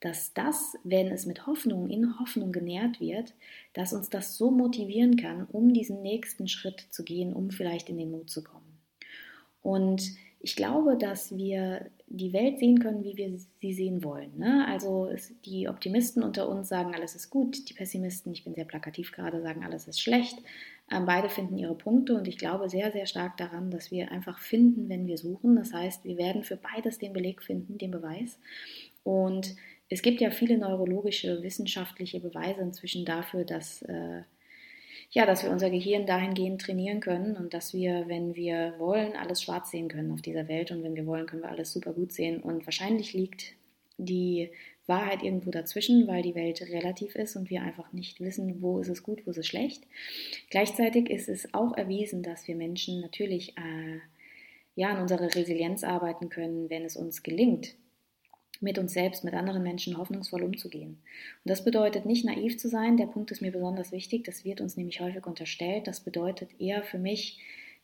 dass 0.01 0.33
das, 0.35 0.77
wenn 0.85 1.09
es 1.09 1.27
mit 1.27 1.47
Hoffnung 1.47 1.89
in 1.89 2.19
Hoffnung 2.19 2.53
genährt 2.53 3.01
wird, 3.01 3.35
dass 3.73 3.93
uns 3.93 4.11
das 4.11 4.37
so 4.37 4.51
motivieren 4.51 5.17
kann, 5.17 5.47
um 5.47 5.73
diesen 5.73 6.03
nächsten 6.03 6.49
Schritt 6.49 6.87
zu 6.91 7.05
gehen, 7.05 7.33
um 7.33 7.51
vielleicht 7.51 7.89
in 7.89 7.99
den 7.99 8.11
Mut 8.11 8.31
zu 8.31 8.43
kommen. 8.43 8.79
Und 9.63 10.03
ich 10.45 10.57
glaube, 10.57 10.99
dass 10.99 11.35
wir 11.35 11.91
die 12.07 12.35
Welt 12.35 12.59
sehen 12.59 12.79
können, 12.79 13.03
wie 13.03 13.17
wir 13.17 13.33
sie 13.63 13.73
sehen 13.73 14.05
wollen. 14.05 14.37
Ne? 14.37 14.67
Also 14.69 15.09
die 15.47 15.69
Optimisten 15.69 16.23
unter 16.23 16.51
uns 16.51 16.69
sagen, 16.69 16.95
alles 16.95 17.15
ist 17.15 17.31
gut, 17.31 17.71
die 17.71 17.73
Pessimisten, 17.73 18.31
ich 18.31 18.45
bin 18.45 18.55
sehr 18.55 18.67
plakativ 18.67 19.13
gerade, 19.13 19.41
sagen, 19.41 19.65
alles 19.65 19.89
ist 19.89 20.03
schlecht. 20.03 20.37
Ähm, 20.93 21.07
beide 21.07 21.31
finden 21.31 21.57
ihre 21.57 21.75
Punkte 21.75 22.15
und 22.15 22.29
ich 22.29 22.37
glaube 22.37 22.69
sehr, 22.69 22.93
sehr 22.93 23.07
stark 23.07 23.39
daran, 23.39 23.71
dass 23.71 23.91
wir 23.91 24.13
einfach 24.13 24.39
finden, 24.39 24.91
wenn 24.91 25.07
wir 25.07 25.17
suchen. 25.17 25.57
Das 25.57 25.73
heißt, 25.73 26.05
wir 26.05 26.19
werden 26.19 26.45
für 26.45 26.57
beides 26.57 26.99
den 26.99 27.15
Beleg 27.15 27.43
finden, 27.43 27.79
den 27.79 27.91
Beweis. 27.91 28.39
Und 29.03 29.57
es 29.89 30.03
gibt 30.03 30.21
ja 30.21 30.31
viele 30.31 30.59
neurologische, 30.59 31.43
wissenschaftliche 31.43 32.21
Beweise 32.21 32.61
inzwischen 32.61 33.07
dafür, 33.07 33.45
dass 33.45 33.81
äh, 33.81 34.25
ja, 35.11 35.27
dass 35.27 35.43
wir 35.43 35.51
unser 35.51 35.71
Gehirn 35.71 36.07
dahingehend 36.07 36.61
trainieren 36.61 37.01
können 37.01 37.37
und 37.37 37.55
dass 37.55 37.73
wir, 37.73 38.09
wenn 38.09 38.35
wir 38.35 38.75
wollen, 38.79 39.17
alles 39.17 39.43
schwarz 39.43 39.71
sehen 39.71 39.89
können 39.89 40.13
auf 40.13 40.23
dieser 40.23 40.49
Welt 40.49 40.71
und 40.71 40.83
wenn 40.83 40.97
wir 40.97 41.07
wollen, 41.07 41.27
können 41.27 41.43
wir 41.43 41.51
alles 41.51 41.73
super 41.73 41.93
gut 41.93 42.13
sehen. 42.13 42.41
Und 42.41 42.67
wahrscheinlich 42.67 43.13
liegt 43.13 43.55
die 43.97 44.51
Wahrheit 44.87 45.23
irgendwo 45.23 45.51
dazwischen, 45.51 46.07
weil 46.07 46.23
die 46.23 46.35
Welt 46.35 46.61
relativ 46.63 47.15
ist 47.15 47.37
und 47.37 47.49
wir 47.49 47.63
einfach 47.63 47.93
nicht 47.93 48.21
wissen, 48.21 48.61
wo 48.61 48.81
ist 48.81 48.89
es 48.89 49.03
gut, 49.03 49.27
wo 49.27 49.31
ist 49.31 49.39
es 49.39 49.47
schlecht. 49.47 49.85
Gleichzeitig 50.51 51.09
ist 51.11 51.29
es 51.29 51.55
auch 51.55 51.77
erwiesen, 51.77 52.23
dass 52.23 52.47
wir 52.49 52.57
Menschen 52.57 53.01
natürlich 53.01 53.57
äh, 53.57 54.01
ja, 54.75 54.91
an 54.91 55.01
unserer 55.01 55.35
Resilienz 55.35 55.85
arbeiten 55.85 56.29
können, 56.29 56.69
wenn 56.69 56.85
es 56.85 56.97
uns 56.97 57.23
gelingt, 57.23 57.77
mit 58.65 58.79
uns 58.79 58.95
selbst, 58.95 59.23
mit 59.23 59.35
anderen 59.35 59.63
Menschen 59.63 59.97
hoffnungsvoll 59.99 60.43
umzugehen. 60.43 60.99
Und 61.45 61.51
das 61.51 61.63
bedeutet 61.65 62.07
nicht 62.07 62.25
naiv 62.25 62.59
zu 62.59 62.69
sein, 62.69 62.97
der 62.97 63.07
Punkt 63.07 63.31
ist 63.31 63.43
mir 63.43 63.53
besonders 63.53 63.93
wichtig, 63.93 64.25
das 64.25 64.45
wird 64.45 64.61
uns 64.61 64.77
nämlich 64.77 65.01
häufig 65.01 65.27
unterstellt. 65.27 65.87
Das 65.87 66.01
bedeutet 66.01 66.51
eher 66.59 66.83
für 66.83 66.99
mich, 66.99 67.39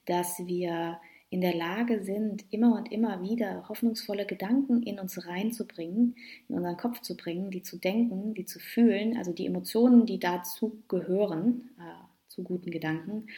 dass 0.06 0.40
wir 0.46 0.98
in 1.28 1.42
der 1.42 1.54
Lage 1.54 2.02
sind, 2.02 2.44
immer 2.50 2.76
und 2.76 2.90
immer 2.90 3.22
wieder 3.22 3.68
hoffnungsvolle 3.68 4.26
Gedanken 4.26 4.82
in 4.82 4.98
uns 4.98 5.26
reinzubringen, 5.26 6.16
in 6.48 6.56
unseren 6.56 6.76
Kopf 6.76 7.02
zu 7.02 7.16
bringen, 7.16 7.52
die 7.52 7.62
zu 7.62 7.76
denken, 7.78 8.34
die 8.34 8.46
zu 8.46 8.58
fühlen, 8.58 9.16
also 9.16 9.32
die 9.32 9.46
Emotionen, 9.46 10.06
die 10.06 10.18
dazu 10.18 10.82
gehören, 10.88 11.70
äh, 11.78 12.28
zu 12.28 12.42
guten 12.42 12.70
Gedanken, 12.70 13.28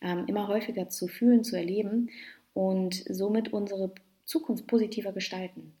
äh, 0.00 0.16
immer 0.26 0.48
häufiger 0.48 0.88
zu 0.88 1.06
fühlen, 1.06 1.44
zu 1.44 1.56
erleben 1.56 2.10
und 2.52 3.04
somit 3.08 3.52
unsere 3.52 3.92
Zukunft 4.24 4.66
positiver 4.66 5.12
gestalten. 5.12 5.72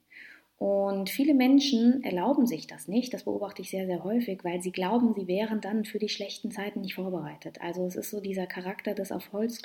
Und 0.58 1.10
viele 1.10 1.34
Menschen 1.34 2.02
erlauben 2.02 2.46
sich 2.46 2.66
das 2.66 2.88
nicht, 2.88 3.12
das 3.12 3.24
beobachte 3.24 3.60
ich 3.60 3.68
sehr, 3.68 3.86
sehr 3.86 4.04
häufig, 4.04 4.42
weil 4.42 4.62
sie 4.62 4.72
glauben, 4.72 5.12
sie 5.14 5.26
wären 5.26 5.60
dann 5.60 5.84
für 5.84 5.98
die 5.98 6.08
schlechten 6.08 6.50
Zeiten 6.50 6.80
nicht 6.80 6.94
vorbereitet. 6.94 7.60
Also 7.60 7.84
es 7.84 7.94
ist 7.94 8.10
so 8.10 8.20
dieser 8.20 8.46
Charakter 8.46 8.94
des 8.94 9.12
Auf 9.12 9.32
Holz. 9.32 9.60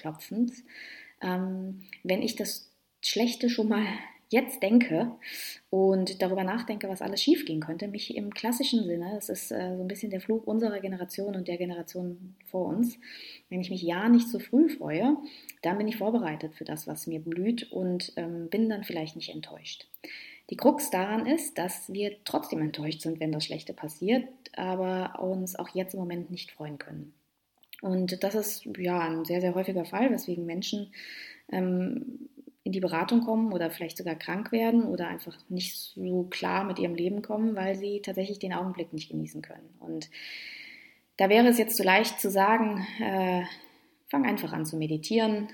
Ähm, 1.21 1.83
wenn 2.03 2.21
ich 2.21 2.35
das 2.35 2.71
Schlechte 3.01 3.49
schon 3.49 3.69
mal 3.69 3.85
jetzt 4.29 4.63
denke 4.63 5.11
und 5.69 6.21
darüber 6.21 6.45
nachdenke, 6.45 6.87
was 6.87 7.01
alles 7.01 7.21
schiefgehen 7.21 7.59
könnte, 7.59 7.89
mich 7.89 8.15
im 8.15 8.33
klassischen 8.33 8.85
Sinne, 8.85 9.11
das 9.15 9.27
ist 9.27 9.51
äh, 9.51 9.75
so 9.75 9.83
ein 9.83 9.89
bisschen 9.89 10.09
der 10.09 10.21
Fluch 10.21 10.43
unserer 10.45 10.79
Generation 10.79 11.35
und 11.35 11.49
der 11.49 11.57
Generation 11.57 12.35
vor 12.45 12.67
uns, 12.67 12.97
wenn 13.49 13.59
ich 13.59 13.69
mich 13.69 13.81
ja 13.81 14.07
nicht 14.07 14.27
zu 14.27 14.39
so 14.39 14.39
früh 14.39 14.69
freue, 14.69 15.17
dann 15.61 15.77
bin 15.77 15.87
ich 15.87 15.97
vorbereitet 15.97 16.55
für 16.55 16.63
das, 16.65 16.87
was 16.87 17.07
mir 17.07 17.19
blüht 17.19 17.71
und 17.71 18.13
ähm, 18.15 18.49
bin 18.49 18.69
dann 18.69 18.85
vielleicht 18.85 19.17
nicht 19.17 19.33
enttäuscht. 19.33 19.89
Die 20.51 20.57
Krux 20.57 20.89
daran 20.89 21.25
ist, 21.25 21.57
dass 21.57 21.91
wir 21.91 22.23
trotzdem 22.25 22.61
enttäuscht 22.61 23.01
sind, 23.01 23.21
wenn 23.21 23.31
das 23.31 23.45
Schlechte 23.45 23.73
passiert, 23.73 24.27
aber 24.55 25.19
uns 25.21 25.55
auch 25.57 25.69
jetzt 25.69 25.93
im 25.93 26.01
Moment 26.01 26.29
nicht 26.29 26.51
freuen 26.51 26.77
können. 26.77 27.13
Und 27.81 28.21
das 28.21 28.35
ist 28.35 28.65
ja 28.77 28.99
ein 28.99 29.23
sehr, 29.23 29.39
sehr 29.39 29.55
häufiger 29.55 29.85
Fall, 29.85 30.11
weswegen 30.11 30.45
Menschen 30.45 30.93
ähm, 31.51 32.29
in 32.63 32.73
die 32.73 32.81
Beratung 32.81 33.21
kommen 33.21 33.53
oder 33.53 33.71
vielleicht 33.71 33.97
sogar 33.97 34.15
krank 34.15 34.51
werden 34.51 34.83
oder 34.83 35.07
einfach 35.07 35.37
nicht 35.49 35.77
so 35.77 36.27
klar 36.29 36.65
mit 36.65 36.79
ihrem 36.79 36.95
Leben 36.95 37.21
kommen, 37.21 37.55
weil 37.55 37.75
sie 37.75 38.01
tatsächlich 38.01 38.37
den 38.37 38.53
Augenblick 38.53 38.91
nicht 38.93 39.09
genießen 39.09 39.41
können. 39.41 39.69
Und 39.79 40.09
da 41.15 41.29
wäre 41.29 41.47
es 41.47 41.57
jetzt 41.57 41.77
so 41.77 41.83
leicht 41.83 42.19
zu 42.19 42.29
sagen, 42.29 42.85
äh, 43.01 43.43
fang 44.09 44.25
einfach 44.25 44.51
an 44.51 44.65
zu 44.65 44.75
meditieren, 44.75 45.47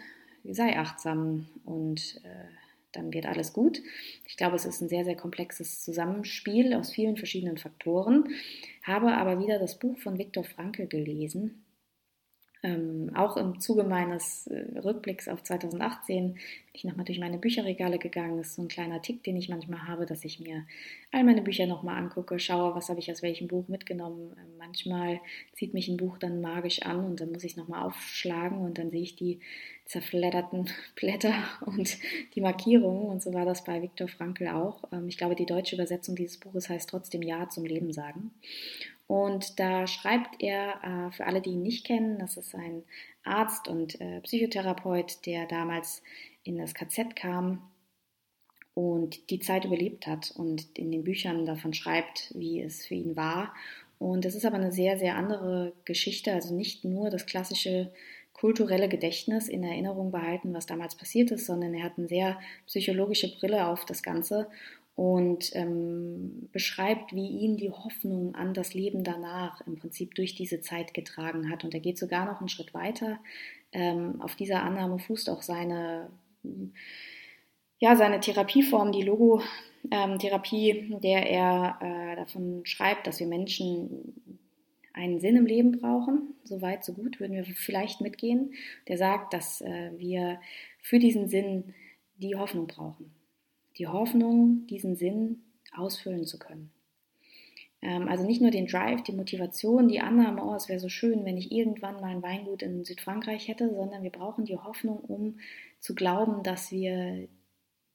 sei 0.43 0.77
achtsam 0.77 1.47
und 1.65 2.19
äh, 2.23 2.56
dann 2.97 3.13
wird 3.13 3.25
alles 3.25 3.53
gut. 3.53 3.81
Ich 4.25 4.37
glaube, 4.37 4.55
es 4.55 4.65
ist 4.65 4.81
ein 4.81 4.89
sehr, 4.89 5.05
sehr 5.05 5.15
komplexes 5.15 5.83
Zusammenspiel 5.83 6.73
aus 6.73 6.91
vielen 6.91 7.17
verschiedenen 7.17 7.57
Faktoren. 7.57 8.29
Habe 8.83 9.13
aber 9.13 9.39
wieder 9.39 9.59
das 9.59 9.79
Buch 9.79 9.97
von 9.99 10.17
Viktor 10.17 10.43
Frankl 10.43 10.87
gelesen, 10.87 11.63
ähm, 12.63 13.11
auch 13.15 13.37
im 13.37 13.59
Zuge 13.59 13.83
meines 13.83 14.47
äh, 14.47 14.79
Rückblicks 14.79 15.27
auf 15.27 15.43
2018 15.43 16.33
bin 16.33 16.39
ich 16.73 16.83
nochmal 16.83 17.05
durch 17.05 17.19
meine 17.19 17.37
Bücherregale 17.37 17.99
gegangen. 17.99 18.37
Das 18.37 18.47
ist 18.47 18.55
so 18.55 18.63
ein 18.63 18.67
kleiner 18.67 19.01
Tick, 19.01 19.23
den 19.23 19.37
ich 19.37 19.47
manchmal 19.47 19.87
habe, 19.87 20.05
dass 20.05 20.25
ich 20.25 20.39
mir 20.39 20.65
all 21.11 21.23
meine 21.23 21.41
Bücher 21.41 21.67
nochmal 21.67 21.97
angucke, 21.97 22.39
schaue, 22.39 22.75
was 22.75 22.89
habe 22.89 22.99
ich 22.99 23.11
aus 23.11 23.21
welchem 23.21 23.47
Buch 23.47 23.67
mitgenommen. 23.67 24.35
Ähm, 24.39 24.57
manchmal 24.57 25.19
zieht 25.53 25.73
mich 25.73 25.87
ein 25.87 25.97
Buch 25.97 26.17
dann 26.17 26.41
magisch 26.41 26.81
an 26.81 27.05
und 27.05 27.21
dann 27.21 27.31
muss 27.31 27.43
ich 27.43 27.51
es 27.51 27.57
nochmal 27.57 27.83
aufschlagen 27.83 28.59
und 28.59 28.79
dann 28.79 28.89
sehe 28.89 29.03
ich 29.03 29.15
die 29.15 29.39
zerfledderten 29.85 30.69
Blätter 30.95 31.35
und 31.65 31.97
die 32.33 32.41
Markierungen. 32.41 33.07
Und 33.07 33.21
so 33.21 33.33
war 33.33 33.45
das 33.45 33.63
bei 33.63 33.81
Viktor 33.81 34.07
Frankl 34.07 34.47
auch. 34.47 34.83
Ähm, 34.91 35.07
ich 35.07 35.17
glaube, 35.17 35.35
die 35.35 35.45
deutsche 35.45 35.75
Übersetzung 35.75 36.15
dieses 36.15 36.37
Buches 36.37 36.69
heißt 36.69 36.89
trotzdem 36.89 37.21
Ja 37.21 37.49
zum 37.49 37.65
Leben 37.65 37.93
sagen. 37.93 38.31
Und 39.07 39.59
da 39.59 39.87
schreibt 39.87 40.41
er, 40.41 40.83
äh, 40.83 41.11
für 41.11 41.25
alle, 41.25 41.41
die 41.41 41.51
ihn 41.51 41.63
nicht 41.63 41.85
kennen, 41.85 42.19
das 42.19 42.35
ist 42.35 42.53
ein 42.53 42.83
Arzt 43.23 43.67
und 43.67 43.99
äh, 44.01 44.19
Psychotherapeut, 44.21 45.25
der 45.25 45.47
damals 45.47 46.03
in 46.43 46.57
das 46.57 46.73
KZ 46.73 47.15
kam 47.15 47.61
und 48.73 49.29
die 49.29 49.39
Zeit 49.39 49.65
überlebt 49.65 50.07
hat 50.07 50.31
und 50.35 50.77
in 50.77 50.91
den 50.91 51.03
Büchern 51.03 51.45
davon 51.45 51.73
schreibt, 51.73 52.31
wie 52.35 52.61
es 52.61 52.85
für 52.85 52.95
ihn 52.95 53.15
war. 53.15 53.53
Und 53.97 54.25
das 54.25 54.35
ist 54.35 54.45
aber 54.45 54.57
eine 54.57 54.71
sehr, 54.71 54.99
sehr 54.99 55.15
andere 55.15 55.73
Geschichte, 55.85 56.33
also 56.33 56.53
nicht 56.53 56.85
nur 56.85 57.09
das 57.09 57.25
klassische 57.25 57.91
kulturelle 58.33 58.87
Gedächtnis 58.87 59.47
in 59.47 59.63
Erinnerung 59.63 60.11
behalten, 60.11 60.53
was 60.53 60.67
damals 60.67 60.95
passiert 60.95 61.31
ist, 61.31 61.47
sondern 61.47 61.73
er 61.73 61.83
hat 61.83 61.97
eine 61.97 62.07
sehr 62.07 62.39
psychologische 62.67 63.35
Brille 63.35 63.65
auf 63.65 63.83
das 63.85 64.03
Ganze 64.03 64.47
und 64.97 65.55
ähm, 65.55 66.49
beschreibt, 66.51 67.13
wie 67.13 67.27
ihn 67.27 67.55
die 67.55 67.69
Hoffnung 67.69 68.33
an 68.33 68.55
das 68.55 68.73
Leben 68.73 69.03
danach 69.03 69.61
im 69.67 69.75
Prinzip 69.75 70.15
durch 70.15 70.33
diese 70.33 70.59
Zeit 70.59 70.95
getragen 70.95 71.51
hat. 71.51 71.63
Und 71.63 71.75
er 71.75 71.79
geht 71.81 71.99
sogar 71.99 72.25
noch 72.25 72.39
einen 72.39 72.49
Schritt 72.49 72.73
weiter. 72.73 73.19
Ähm, 73.71 74.19
auf 74.23 74.35
dieser 74.35 74.63
Annahme 74.63 74.97
fußt 74.97 75.29
auch 75.29 75.43
seine, 75.43 76.09
ja, 77.77 77.95
seine 77.95 78.19
Therapieform, 78.19 78.91
die 78.91 79.03
Logotherapie, 79.03 80.69
ähm, 80.71 80.99
der 80.99 81.29
er 81.29 81.77
äh, 81.79 82.15
davon 82.15 82.65
schreibt, 82.65 83.05
dass 83.05 83.19
wir 83.19 83.27
Menschen 83.27 84.39
einen 84.93 85.19
Sinn 85.19 85.35
im 85.35 85.45
Leben 85.45 85.73
brauchen. 85.79 86.33
So 86.43 86.63
weit, 86.63 86.83
so 86.83 86.93
gut 86.93 87.19
würden 87.19 87.35
wir 87.35 87.45
vielleicht 87.45 88.01
mitgehen. 88.01 88.55
Der 88.87 88.97
sagt, 88.97 89.35
dass 89.35 89.61
äh, 89.61 89.91
wir 89.97 90.41
für 90.81 90.97
diesen 90.97 91.29
Sinn 91.29 91.75
die 92.15 92.35
Hoffnung 92.35 92.65
brauchen 92.65 93.13
die 93.77 93.87
Hoffnung, 93.87 94.65
diesen 94.67 94.95
Sinn 94.95 95.43
ausfüllen 95.75 96.25
zu 96.25 96.39
können. 96.39 96.71
Ähm, 97.81 98.07
also 98.07 98.25
nicht 98.25 98.41
nur 98.41 98.51
den 98.51 98.67
Drive, 98.67 99.03
die 99.03 99.13
Motivation, 99.13 99.87
die 99.87 99.99
Annahme, 99.99 100.43
oh, 100.43 100.55
es 100.55 100.67
wäre 100.69 100.79
so 100.79 100.89
schön, 100.89 101.25
wenn 101.25 101.37
ich 101.37 101.51
irgendwann 101.51 102.01
mal 102.01 102.15
ein 102.15 102.23
Weingut 102.23 102.61
in 102.61 102.83
Südfrankreich 102.83 103.47
hätte, 103.47 103.73
sondern 103.73 104.03
wir 104.03 104.11
brauchen 104.11 104.45
die 104.45 104.57
Hoffnung, 104.57 104.99
um 104.99 105.39
zu 105.79 105.93
glauben, 105.93 106.43
dass 106.43 106.71
wir 106.71 107.27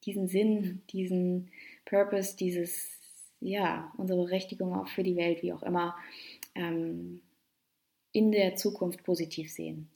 diesen 0.04 0.28
Sinn, 0.28 0.82
diesen 0.90 1.50
Purpose, 1.84 2.36
dieses, 2.36 2.98
ja, 3.40 3.92
unsere 3.96 4.24
Berechtigung 4.24 4.74
auch 4.74 4.88
für 4.88 5.02
die 5.02 5.16
Welt, 5.16 5.42
wie 5.42 5.52
auch 5.52 5.62
immer, 5.62 5.96
ähm, 6.54 7.20
in 8.12 8.30
der 8.30 8.56
Zukunft 8.56 9.02
positiv 9.04 9.50
sehen. 9.50 9.88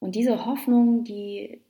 Und 0.00 0.16
diese 0.16 0.44
Hoffnung, 0.46 1.04
die 1.04 1.60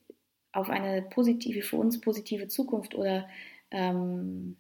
auf 0.54 0.70
eine 0.70 1.02
positive, 1.02 1.62
für 1.62 1.76
uns 1.76 2.00
positive 2.00 2.48
Zukunft 2.48 2.94
oder 2.94 3.28
ähm, 3.70 4.56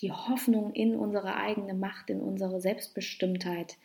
die 0.00 0.12
Hoffnung 0.12 0.72
in 0.72 0.96
unsere 0.96 1.36
eigene 1.36 1.74
Macht, 1.74 2.10
in 2.10 2.20
unsere 2.20 2.60
Selbstbestimmtheit, 2.60 3.76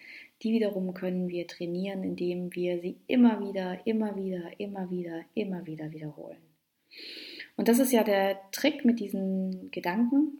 die 0.44 0.52
wiederum 0.52 0.94
können 0.94 1.30
wir 1.30 1.48
trainieren, 1.48 2.04
indem 2.04 2.54
wir 2.54 2.80
sie 2.80 2.98
immer 3.08 3.40
wieder, 3.40 3.86
immer 3.86 4.16
wieder, 4.16 4.60
immer 4.60 4.90
wieder, 4.90 5.22
immer 5.34 5.66
wieder 5.66 5.92
wiederholen. 5.92 6.38
Und 7.56 7.68
das 7.68 7.80
ist 7.80 7.92
ja 7.92 8.04
der 8.04 8.40
Trick 8.52 8.86
mit 8.86 9.00
diesen 9.00 9.72
Gedanken, 9.72 10.40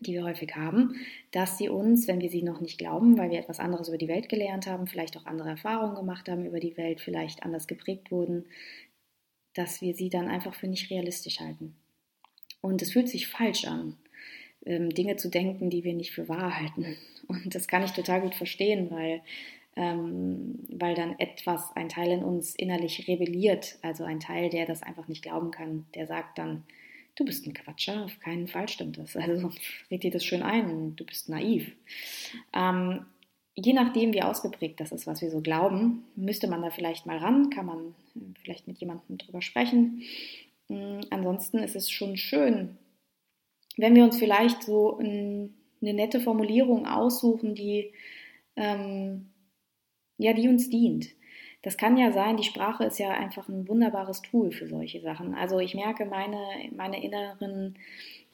die 0.00 0.14
wir 0.14 0.24
häufig 0.24 0.54
haben, 0.54 0.94
dass 1.32 1.58
sie 1.58 1.68
uns, 1.68 2.06
wenn 2.06 2.20
wir 2.20 2.30
sie 2.30 2.42
noch 2.42 2.60
nicht 2.60 2.78
glauben, 2.78 3.18
weil 3.18 3.30
wir 3.30 3.38
etwas 3.38 3.60
anderes 3.60 3.88
über 3.88 3.98
die 3.98 4.08
Welt 4.08 4.28
gelernt 4.28 4.66
haben, 4.66 4.86
vielleicht 4.86 5.16
auch 5.16 5.26
andere 5.26 5.50
Erfahrungen 5.50 5.96
gemacht 5.96 6.28
haben 6.28 6.46
über 6.46 6.60
die 6.60 6.76
Welt, 6.76 7.00
vielleicht 7.00 7.42
anders 7.42 7.66
geprägt 7.66 8.10
wurden, 8.10 8.44
dass 9.58 9.82
wir 9.82 9.92
sie 9.92 10.08
dann 10.08 10.28
einfach 10.28 10.54
für 10.54 10.68
nicht 10.68 10.88
realistisch 10.88 11.40
halten. 11.40 11.74
Und 12.60 12.80
es 12.80 12.92
fühlt 12.92 13.08
sich 13.08 13.26
falsch 13.26 13.64
an, 13.64 13.96
ähm, 14.64 14.90
Dinge 14.90 15.16
zu 15.16 15.28
denken, 15.28 15.68
die 15.68 15.82
wir 15.82 15.94
nicht 15.94 16.12
für 16.12 16.28
wahr 16.28 16.60
halten. 16.60 16.96
Und 17.26 17.56
das 17.56 17.66
kann 17.66 17.82
ich 17.82 17.90
total 17.90 18.20
gut 18.20 18.36
verstehen, 18.36 18.88
weil, 18.92 19.20
ähm, 19.74 20.60
weil 20.68 20.94
dann 20.94 21.18
etwas, 21.18 21.74
ein 21.74 21.88
Teil 21.88 22.12
in 22.12 22.22
uns 22.22 22.54
innerlich 22.54 23.08
rebelliert, 23.08 23.78
also 23.82 24.04
ein 24.04 24.20
Teil, 24.20 24.48
der 24.48 24.64
das 24.64 24.84
einfach 24.84 25.08
nicht 25.08 25.22
glauben 25.22 25.50
kann, 25.50 25.86
der 25.96 26.06
sagt 26.06 26.38
dann, 26.38 26.62
du 27.16 27.24
bist 27.24 27.44
ein 27.44 27.52
Quatscher, 27.52 28.04
auf 28.04 28.20
keinen 28.20 28.46
Fall 28.46 28.68
stimmt 28.68 28.96
das. 28.96 29.16
Also 29.16 29.50
red 29.90 30.04
dir 30.04 30.12
das 30.12 30.24
schön 30.24 30.42
ein, 30.42 30.94
du 30.94 31.04
bist 31.04 31.28
naiv. 31.28 31.72
Ähm, 32.54 33.06
je 33.64 33.72
nachdem, 33.72 34.12
wie 34.12 34.22
ausgeprägt 34.22 34.80
das 34.80 34.92
ist, 34.92 35.06
was 35.06 35.20
wir 35.20 35.30
so 35.30 35.40
glauben, 35.40 36.04
müsste 36.14 36.48
man 36.48 36.62
da 36.62 36.70
vielleicht 36.70 37.06
mal 37.06 37.18
ran, 37.18 37.50
kann 37.50 37.66
man 37.66 37.94
hm, 38.14 38.34
vielleicht 38.42 38.68
mit 38.68 38.78
jemandem 38.78 39.18
drüber 39.18 39.42
sprechen. 39.42 40.02
Hm, 40.68 41.00
ansonsten 41.10 41.58
ist 41.58 41.76
es 41.76 41.90
schon 41.90 42.16
schön, 42.16 42.78
wenn 43.76 43.94
wir 43.94 44.04
uns 44.04 44.18
vielleicht 44.18 44.62
so 44.62 44.98
eine 44.98 45.50
nette 45.80 46.20
Formulierung 46.20 46.86
aussuchen, 46.86 47.54
die, 47.54 47.92
ähm, 48.56 49.30
ja, 50.18 50.32
die 50.32 50.48
uns 50.48 50.68
dient. 50.70 51.08
Das 51.62 51.76
kann 51.76 51.96
ja 51.96 52.12
sein, 52.12 52.36
die 52.36 52.44
Sprache 52.44 52.84
ist 52.84 52.98
ja 52.98 53.10
einfach 53.10 53.48
ein 53.48 53.66
wunderbares 53.68 54.22
Tool 54.22 54.52
für 54.52 54.68
solche 54.68 55.00
Sachen. 55.00 55.34
Also 55.34 55.58
ich 55.58 55.74
merke 55.74 56.06
meine, 56.06 56.38
meine 56.76 57.02
inneren 57.02 57.76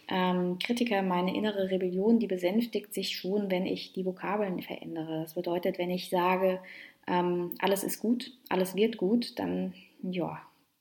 ähm, 0.09 0.59
Kritiker, 0.59 1.03
meine 1.03 1.35
innere 1.35 1.71
Rebellion, 1.71 2.19
die 2.19 2.27
besänftigt 2.27 2.93
sich 2.93 3.17
schon, 3.17 3.51
wenn 3.51 3.67
ich 3.67 3.93
die 3.93 4.05
Vokabeln 4.05 4.63
verändere. 4.63 5.23
Das 5.23 5.35
bedeutet, 5.35 5.79
wenn 5.79 5.91
ich 5.91 6.11
sage, 6.11 6.61
ähm, 7.07 7.53
alles 7.59 7.85
ist 7.85 8.01
gut, 8.01 8.33
alles 8.49 8.75
wird 8.75 8.97
gut, 8.97 9.39
dann 9.39 9.75
ja, 10.03 10.41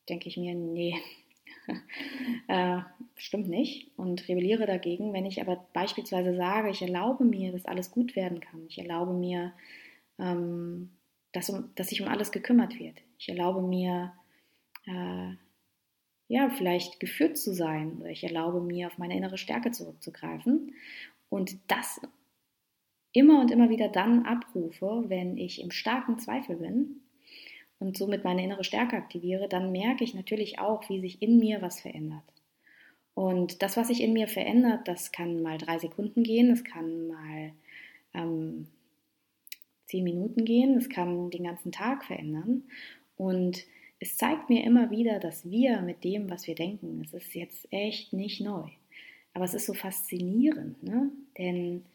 denke 0.09 0.27
ich 0.27 0.37
mir, 0.37 0.55
nee, 0.55 0.95
äh, 2.47 2.79
stimmt 3.15 3.47
nicht 3.47 3.91
und 3.97 4.27
rebelliere 4.27 4.65
dagegen. 4.65 5.13
Wenn 5.13 5.25
ich 5.25 5.41
aber 5.41 5.65
beispielsweise 5.73 6.35
sage, 6.35 6.69
ich 6.69 6.81
erlaube 6.81 7.23
mir, 7.23 7.51
dass 7.51 7.65
alles 7.65 7.91
gut 7.91 8.15
werden 8.15 8.39
kann, 8.39 8.65
ich 8.67 8.77
erlaube 8.79 9.13
mir, 9.13 9.53
ähm, 10.19 10.91
dass, 11.31 11.49
um, 11.49 11.71
dass 11.75 11.89
sich 11.89 12.01
um 12.01 12.07
alles 12.07 12.31
gekümmert 12.31 12.79
wird, 12.79 13.01
ich 13.17 13.29
erlaube 13.29 13.61
mir, 13.61 14.13
äh, 14.85 15.35
ja, 16.27 16.49
vielleicht 16.49 16.99
geführt 16.99 17.37
zu 17.37 17.53
sein 17.53 17.97
oder 17.99 18.09
ich 18.09 18.23
erlaube 18.23 18.61
mir, 18.61 18.87
auf 18.87 18.97
meine 18.97 19.15
innere 19.15 19.37
Stärke 19.37 19.71
zurückzugreifen 19.71 20.73
und 21.29 21.57
das 21.67 21.99
immer 23.11 23.39
und 23.41 23.51
immer 23.51 23.69
wieder 23.69 23.89
dann 23.89 24.25
abrufe, 24.25 25.03
wenn 25.07 25.37
ich 25.37 25.61
im 25.61 25.71
starken 25.71 26.17
Zweifel 26.17 26.57
bin 26.57 27.01
und 27.79 27.97
somit 27.97 28.23
meine 28.23 28.43
innere 28.43 28.63
Stärke 28.63 28.95
aktiviere, 28.95 29.47
dann 29.47 29.71
merke 29.71 30.03
ich 30.03 30.13
natürlich 30.13 30.59
auch, 30.59 30.89
wie 30.89 30.99
sich 30.99 31.21
in 31.21 31.37
mir 31.37 31.61
was 31.61 31.81
verändert. 31.81 32.23
Und 33.13 33.61
das, 33.61 33.77
was 33.77 33.89
sich 33.89 34.01
in 34.01 34.13
mir 34.13 34.27
verändert, 34.27 34.87
das 34.87 35.11
kann 35.11 35.43
mal 35.43 35.57
drei 35.59 35.77
Sekunden 35.77 36.23
gehen, 36.23 36.49
es 36.51 36.63
kann 36.63 37.07
mal 37.07 37.51
ähm, 38.13 38.67
zehn 39.85 40.03
Minuten 40.03 40.45
gehen, 40.45 40.77
es 40.77 40.89
kann 40.89 41.29
den 41.29 41.43
ganzen 41.43 41.71
Tag 41.71 42.05
verändern. 42.05 42.63
Und 43.15 43.65
es 44.03 44.17
zeigt 44.17 44.49
mir 44.49 44.65
immer 44.65 44.91
wieder, 44.91 45.17
dass 45.21 45.49
wir 45.49 45.81
mit 45.81 46.03
dem, 46.03 46.29
was 46.29 46.45
wir 46.45 46.55
denken, 46.55 46.99
es 47.05 47.13
ist 47.13 47.33
jetzt 47.35 47.71
echt 47.71 48.11
nicht 48.11 48.41
neu. 48.41 48.67
Aber 49.33 49.45
es 49.45 49.53
ist 49.53 49.65
so 49.65 49.73
faszinierend, 49.73 50.83
ne? 50.83 51.09
denn 51.37 51.85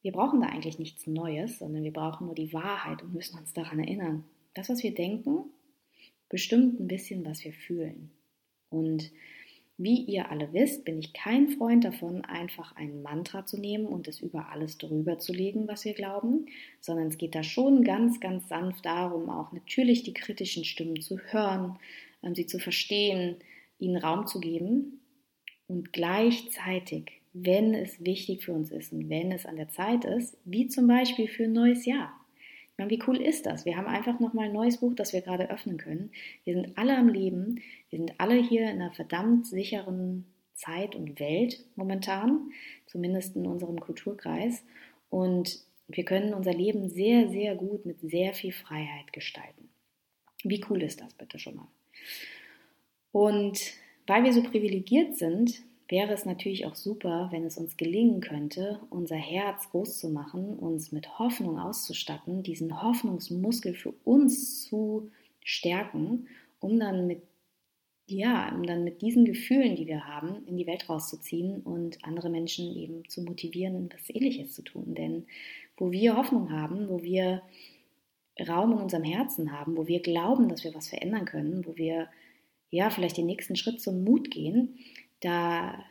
wir 0.00 0.12
brauchen 0.12 0.40
da 0.40 0.46
eigentlich 0.46 0.78
nichts 0.78 1.06
Neues, 1.06 1.58
sondern 1.58 1.84
wir 1.84 1.92
brauchen 1.92 2.26
nur 2.26 2.34
die 2.34 2.54
Wahrheit 2.54 3.02
und 3.02 3.12
müssen 3.12 3.38
uns 3.38 3.52
daran 3.52 3.80
erinnern. 3.80 4.24
Das, 4.54 4.70
was 4.70 4.82
wir 4.82 4.94
denken, 4.94 5.44
bestimmt 6.30 6.80
ein 6.80 6.88
bisschen, 6.88 7.26
was 7.26 7.44
wir 7.44 7.52
fühlen. 7.52 8.10
Und 8.70 9.10
wie 9.78 10.00
ihr 10.04 10.30
alle 10.30 10.52
wisst, 10.52 10.84
bin 10.84 10.98
ich 10.98 11.12
kein 11.12 11.48
Freund 11.48 11.84
davon, 11.84 12.24
einfach 12.24 12.74
ein 12.76 13.02
Mantra 13.02 13.44
zu 13.44 13.58
nehmen 13.58 13.86
und 13.86 14.08
es 14.08 14.20
über 14.20 14.48
alles 14.50 14.78
drüber 14.78 15.18
zu 15.18 15.34
legen, 15.34 15.68
was 15.68 15.84
wir 15.84 15.92
glauben, 15.92 16.46
sondern 16.80 17.08
es 17.08 17.18
geht 17.18 17.34
da 17.34 17.42
schon 17.42 17.84
ganz, 17.84 18.18
ganz 18.20 18.48
sanft 18.48 18.86
darum, 18.86 19.28
auch 19.28 19.52
natürlich 19.52 20.02
die 20.02 20.14
kritischen 20.14 20.64
Stimmen 20.64 21.00
zu 21.02 21.18
hören, 21.18 21.78
ähm, 22.22 22.34
sie 22.34 22.46
zu 22.46 22.58
verstehen, 22.58 23.36
ihnen 23.78 23.98
Raum 23.98 24.26
zu 24.26 24.40
geben 24.40 25.00
und 25.66 25.92
gleichzeitig, 25.92 27.20
wenn 27.34 27.74
es 27.74 28.02
wichtig 28.02 28.44
für 28.44 28.52
uns 28.52 28.70
ist 28.70 28.92
und 28.92 29.10
wenn 29.10 29.30
es 29.30 29.44
an 29.44 29.56
der 29.56 29.68
Zeit 29.68 30.06
ist, 30.06 30.38
wie 30.46 30.68
zum 30.68 30.86
Beispiel 30.86 31.28
für 31.28 31.44
ein 31.44 31.52
neues 31.52 31.84
Jahr, 31.84 32.18
meine, 32.78 32.90
wie 32.90 33.02
cool 33.06 33.20
ist 33.20 33.46
das? 33.46 33.64
Wir 33.64 33.76
haben 33.76 33.86
einfach 33.86 34.20
nochmal 34.20 34.46
ein 34.46 34.52
neues 34.52 34.78
Buch, 34.78 34.94
das 34.94 35.12
wir 35.12 35.22
gerade 35.22 35.50
öffnen 35.50 35.78
können. 35.78 36.10
Wir 36.44 36.54
sind 36.54 36.76
alle 36.76 36.96
am 36.96 37.08
Leben. 37.08 37.60
Wir 37.90 37.98
sind 37.98 38.14
alle 38.18 38.34
hier 38.34 38.62
in 38.62 38.80
einer 38.80 38.92
verdammt 38.92 39.46
sicheren 39.46 40.26
Zeit 40.54 40.94
und 40.94 41.20
Welt 41.20 41.64
momentan, 41.76 42.50
zumindest 42.86 43.36
in 43.36 43.46
unserem 43.46 43.80
Kulturkreis. 43.80 44.64
Und 45.10 45.60
wir 45.88 46.04
können 46.04 46.34
unser 46.34 46.52
Leben 46.52 46.88
sehr, 46.88 47.28
sehr 47.28 47.54
gut 47.54 47.86
mit 47.86 48.00
sehr 48.00 48.34
viel 48.34 48.52
Freiheit 48.52 49.12
gestalten. 49.12 49.68
Wie 50.42 50.64
cool 50.68 50.82
ist 50.82 51.00
das 51.00 51.14
bitte 51.14 51.38
schon 51.38 51.56
mal? 51.56 51.68
Und 53.12 53.58
weil 54.06 54.24
wir 54.24 54.32
so 54.32 54.42
privilegiert 54.42 55.16
sind, 55.16 55.62
wäre 55.88 56.12
es 56.12 56.24
natürlich 56.24 56.66
auch 56.66 56.74
super, 56.74 57.28
wenn 57.30 57.44
es 57.44 57.56
uns 57.56 57.76
gelingen 57.76 58.20
könnte, 58.20 58.80
unser 58.90 59.16
Herz 59.16 59.70
groß 59.70 59.98
zu 59.98 60.08
machen, 60.08 60.58
uns 60.58 60.92
mit 60.92 61.18
Hoffnung 61.18 61.58
auszustatten, 61.58 62.42
diesen 62.42 62.82
Hoffnungsmuskel 62.82 63.74
für 63.74 63.94
uns 64.04 64.62
zu 64.62 65.10
stärken, 65.44 66.26
um 66.60 66.78
dann 66.78 67.06
mit 67.06 67.22
ja, 68.08 68.54
um 68.54 68.62
dann 68.62 68.84
mit 68.84 69.02
diesen 69.02 69.24
Gefühlen, 69.24 69.74
die 69.74 69.88
wir 69.88 70.06
haben, 70.06 70.46
in 70.46 70.56
die 70.56 70.66
Welt 70.68 70.88
rauszuziehen 70.88 71.62
und 71.62 72.04
andere 72.04 72.30
Menschen 72.30 72.76
eben 72.76 73.08
zu 73.08 73.22
motivieren, 73.22 73.88
was 73.92 74.08
Ähnliches 74.10 74.52
zu 74.52 74.62
tun. 74.62 74.94
Denn 74.94 75.26
wo 75.76 75.90
wir 75.90 76.16
Hoffnung 76.16 76.52
haben, 76.52 76.88
wo 76.88 77.02
wir 77.02 77.42
Raum 78.48 78.72
in 78.72 78.78
unserem 78.78 79.02
Herzen 79.02 79.50
haben, 79.50 79.76
wo 79.76 79.88
wir 79.88 80.00
glauben, 80.00 80.48
dass 80.48 80.62
wir 80.62 80.72
was 80.72 80.88
verändern 80.88 81.24
können, 81.24 81.66
wo 81.66 81.76
wir 81.76 82.08
ja 82.70 82.90
vielleicht 82.90 83.16
den 83.16 83.26
nächsten 83.26 83.56
Schritt 83.56 83.80
zum 83.80 84.04
Mut 84.04 84.30
gehen, 84.30 84.78
da 85.20 85.84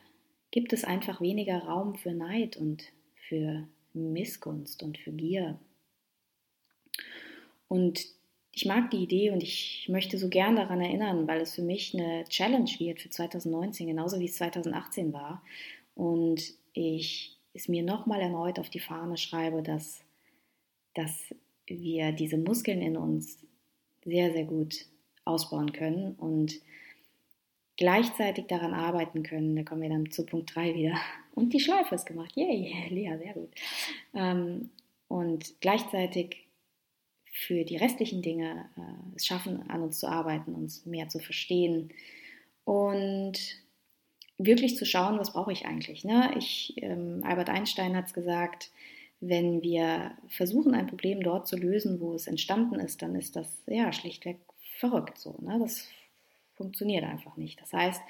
gibt 0.51 0.73
es 0.73 0.83
einfach 0.83 1.21
weniger 1.21 1.59
Raum 1.59 1.95
für 1.95 2.13
Neid 2.13 2.57
und 2.57 2.83
für 3.27 3.67
Missgunst 3.93 4.83
und 4.83 4.97
für 4.97 5.11
Gier. 5.11 5.59
Und 7.67 8.05
ich 8.51 8.65
mag 8.65 8.89
die 8.91 9.03
Idee 9.03 9.31
und 9.31 9.43
ich 9.43 9.87
möchte 9.89 10.17
so 10.17 10.29
gern 10.29 10.55
daran 10.55 10.79
erinnern, 10.79 11.27
weil 11.27 11.41
es 11.41 11.55
für 11.55 11.61
mich 11.61 11.93
eine 11.93 12.23
Challenge 12.25 12.69
wird 12.79 13.01
für 13.01 13.09
2019, 13.09 13.87
genauso 13.87 14.19
wie 14.19 14.25
es 14.25 14.37
2018 14.37 15.11
war. 15.11 15.43
Und 15.93 16.53
ich 16.73 17.37
es 17.53 17.67
mir 17.67 17.83
nochmal 17.83 18.21
erneut 18.21 18.59
auf 18.59 18.69
die 18.69 18.79
Fahne 18.79 19.17
schreibe, 19.17 19.63
dass, 19.63 20.03
dass 20.93 21.33
wir 21.65 22.11
diese 22.11 22.37
Muskeln 22.37 22.81
in 22.81 22.97
uns 22.97 23.39
sehr, 24.03 24.31
sehr 24.31 24.45
gut 24.45 24.85
ausbauen 25.23 25.71
können 25.71 26.13
und 26.15 26.61
gleichzeitig 27.77 28.47
daran 28.47 28.73
arbeiten 28.73 29.23
können. 29.23 29.55
Da 29.55 29.63
kommen 29.63 29.81
wir 29.81 29.89
dann 29.89 30.11
zu 30.11 30.25
Punkt 30.25 30.55
3 30.55 30.75
wieder. 30.75 30.95
Und 31.33 31.53
die 31.53 31.59
Schleife 31.59 31.95
ist 31.95 32.05
gemacht. 32.05 32.31
Yay, 32.35 32.87
Lea, 32.89 33.17
sehr 33.17 33.33
gut. 33.33 33.49
Ähm, 34.13 34.69
und 35.07 35.59
gleichzeitig 35.61 36.45
für 37.31 37.65
die 37.65 37.77
restlichen 37.77 38.21
Dinge 38.21 38.69
äh, 38.77 39.15
es 39.15 39.25
schaffen, 39.25 39.69
an 39.69 39.81
uns 39.81 39.99
zu 39.99 40.07
arbeiten, 40.07 40.55
uns 40.55 40.85
mehr 40.85 41.09
zu 41.09 41.19
verstehen 41.19 41.89
und 42.63 43.37
wirklich 44.37 44.77
zu 44.77 44.85
schauen, 44.85 45.19
was 45.19 45.33
brauche 45.33 45.51
ich 45.51 45.65
eigentlich. 45.65 46.03
Ne? 46.05 46.33
Ich, 46.37 46.73
ähm, 46.77 47.21
Albert 47.23 47.49
Einstein 47.49 47.95
hat 47.95 48.07
es 48.07 48.13
gesagt, 48.13 48.71
wenn 49.19 49.61
wir 49.61 50.11
versuchen, 50.27 50.73
ein 50.73 50.87
Problem 50.87 51.21
dort 51.23 51.47
zu 51.47 51.57
lösen, 51.57 51.99
wo 51.99 52.13
es 52.13 52.27
entstanden 52.27 52.79
ist, 52.79 53.01
dann 53.01 53.15
ist 53.15 53.35
das 53.35 53.63
ja 53.67 53.91
schlichtweg 53.91 54.37
verrückt 54.77 55.17
so. 55.17 55.35
Ne? 55.39 55.57
Das 55.59 55.87
funktioniert 56.55 57.03
einfach 57.03 57.37
nicht. 57.37 57.61
Das 57.61 57.73
heißt, 57.73 58.01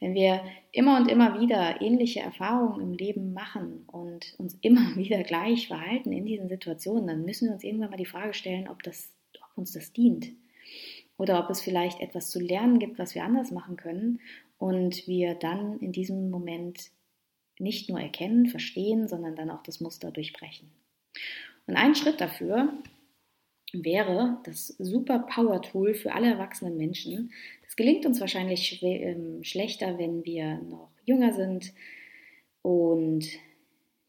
wenn 0.00 0.14
wir 0.14 0.42
immer 0.72 0.96
und 0.96 1.10
immer 1.10 1.40
wieder 1.40 1.80
ähnliche 1.80 2.20
Erfahrungen 2.20 2.80
im 2.80 2.92
Leben 2.92 3.32
machen 3.32 3.84
und 3.86 4.34
uns 4.38 4.58
immer 4.60 4.80
wieder 4.96 5.22
gleich 5.22 5.68
verhalten 5.68 6.12
in 6.12 6.26
diesen 6.26 6.48
Situationen, 6.48 7.06
dann 7.06 7.24
müssen 7.24 7.48
wir 7.48 7.54
uns 7.54 7.64
irgendwann 7.64 7.90
mal 7.90 7.96
die 7.96 8.06
Frage 8.06 8.34
stellen, 8.34 8.68
ob, 8.68 8.82
das, 8.82 9.12
ob 9.40 9.58
uns 9.58 9.72
das 9.72 9.92
dient. 9.92 10.28
Oder 11.16 11.38
ob 11.38 11.50
es 11.50 11.60
vielleicht 11.60 12.00
etwas 12.00 12.30
zu 12.30 12.40
lernen 12.40 12.78
gibt, 12.78 12.98
was 12.98 13.14
wir 13.14 13.24
anders 13.24 13.50
machen 13.50 13.76
können 13.76 14.20
und 14.58 15.06
wir 15.06 15.34
dann 15.34 15.78
in 15.78 15.92
diesem 15.92 16.30
Moment 16.30 16.90
nicht 17.58 17.88
nur 17.88 18.00
erkennen, 18.00 18.46
verstehen, 18.46 19.06
sondern 19.06 19.36
dann 19.36 19.50
auch 19.50 19.62
das 19.62 19.80
Muster 19.80 20.10
durchbrechen. 20.10 20.70
Und 21.66 21.76
ein 21.76 21.94
Schritt 21.94 22.20
dafür 22.20 22.72
wäre 23.72 24.38
das 24.44 24.68
super 24.78 25.20
Power 25.20 25.62
Tool 25.62 25.94
für 25.94 26.12
alle 26.12 26.28
erwachsenen 26.28 26.76
Menschen, 26.76 27.32
es 27.72 27.76
gelingt 27.76 28.04
uns 28.04 28.20
wahrscheinlich 28.20 28.82
ähm, 28.82 29.42
schlechter, 29.44 29.96
wenn 29.96 30.26
wir 30.26 30.58
noch 30.58 30.90
jünger 31.06 31.32
sind. 31.32 31.72
Und 32.60 33.26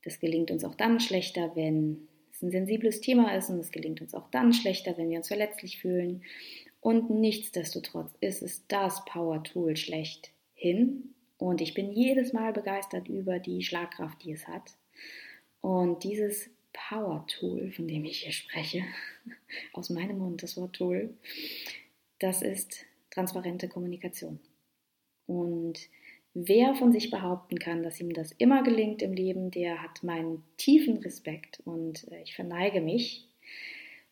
das 0.04 0.20
gelingt 0.20 0.52
uns 0.52 0.66
auch 0.66 0.76
dann 0.76 1.00
schlechter, 1.00 1.56
wenn 1.56 2.10
es 2.30 2.42
ein 2.42 2.52
sensibles 2.52 3.00
Thema 3.00 3.34
ist. 3.34 3.50
Und 3.50 3.60
es 3.60 3.72
gelingt 3.72 4.02
uns 4.02 4.14
auch 4.16 4.30
dann 4.32 4.52
schlechter, 4.52 4.98
wenn 4.98 5.10
wir 5.10 5.20
uns 5.20 5.30
verletzlich 5.30 5.80
fühlen. 5.80 6.24
Und 6.82 7.10
nichtsdestotrotz 7.10 8.12
ist 8.20 8.42
es 8.42 8.68
das 8.68 9.06
Power-Tool 9.06 9.78
schlechthin. 9.78 11.14
Und 11.38 11.62
ich 11.62 11.74
bin 11.74 11.94
jedes 11.94 12.34
Mal 12.34 12.52
begeistert 12.52 13.08
über 13.08 13.40
die 13.40 13.64
Schlagkraft, 13.64 14.26
die 14.26 14.34
es 14.34 14.46
hat. 14.46 14.72
Und 15.62 16.04
dieses 16.04 16.50
Power-Tool, 16.74 17.72
von 17.72 17.88
dem 17.88 18.06
ich 18.06 18.22
hier 18.24 18.32
spreche, 18.32 18.84
aus 19.74 19.90
meinem 19.90 20.18
Mund 20.20 20.44
das 20.44 20.58
Wort 20.58 20.74
Tool, 20.74 21.14
das 22.20 22.42
ist 22.42 22.86
transparente 23.12 23.68
Kommunikation. 23.68 24.40
Und 25.26 25.80
wer 26.34 26.76
von 26.76 26.92
sich 26.92 27.12
behaupten 27.12 27.60
kann, 27.60 27.84
dass 27.84 28.00
ihm 28.00 28.14
das 28.14 28.32
immer 28.34 28.64
gelingt 28.64 29.02
im 29.02 29.14
Leben, 29.14 29.52
der 29.52 29.82
hat 29.82 30.04
meinen 30.04 30.44
tiefen 30.58 30.98
Respekt 30.98 31.62
und 31.66 32.12
äh, 32.12 32.22
ich 32.24 32.36
verneige 32.36 32.82
mich. 32.82 33.28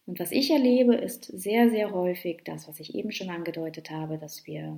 Und 0.05 0.19
was 0.19 0.31
ich 0.31 0.51
erlebe, 0.51 0.95
ist 0.95 1.25
sehr, 1.25 1.69
sehr 1.69 1.91
häufig 1.91 2.41
das, 2.43 2.67
was 2.67 2.79
ich 2.79 2.95
eben 2.95 3.11
schon 3.11 3.29
angedeutet 3.29 3.91
habe, 3.91 4.17
dass 4.17 4.45
wir 4.45 4.77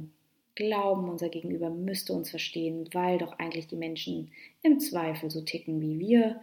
glauben, 0.56 1.10
unser 1.10 1.30
Gegenüber 1.30 1.70
müsste 1.70 2.14
uns 2.14 2.30
verstehen, 2.30 2.88
weil 2.94 3.18
doch 3.18 3.40
eigentlich 3.40 3.68
die 3.68 3.76
Menschen 3.76 4.32
im 4.62 4.80
Zweifel 4.80 5.32
so 5.32 5.42
ticken 5.42 5.82
wie 5.82 6.00
wir. 6.00 6.42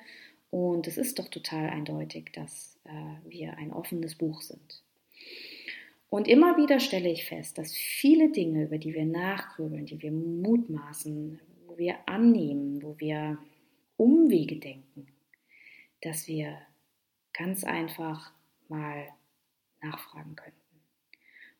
Und 0.50 0.86
es 0.86 0.98
ist 0.98 1.18
doch 1.18 1.28
total 1.28 1.70
eindeutig, 1.70 2.32
dass 2.32 2.78
äh, 2.84 3.28
wir 3.28 3.56
ein 3.56 3.72
offenes 3.72 4.16
Buch 4.16 4.42
sind. 4.42 4.82
Und 6.08 6.26
immer 6.26 6.56
wieder 6.56 6.80
stelle 6.80 7.08
ich 7.08 7.24
fest, 7.24 7.56
dass 7.56 7.72
viele 7.72 8.30
Dinge, 8.32 8.64
über 8.64 8.78
die 8.78 8.92
wir 8.94 9.06
nachgrübeln, 9.06 9.86
die 9.86 10.02
wir 10.02 10.10
mutmaßen, 10.10 11.40
wo 11.66 11.78
wir 11.78 11.96
annehmen, 12.06 12.82
wo 12.82 12.98
wir 12.98 13.38
Umwege 13.96 14.56
denken, 14.56 15.06
dass 16.02 16.26
wir 16.26 16.58
ganz 17.32 17.62
einfach 17.62 18.32
mal 18.68 19.06
nachfragen 19.80 20.34
könnten. 20.34 20.58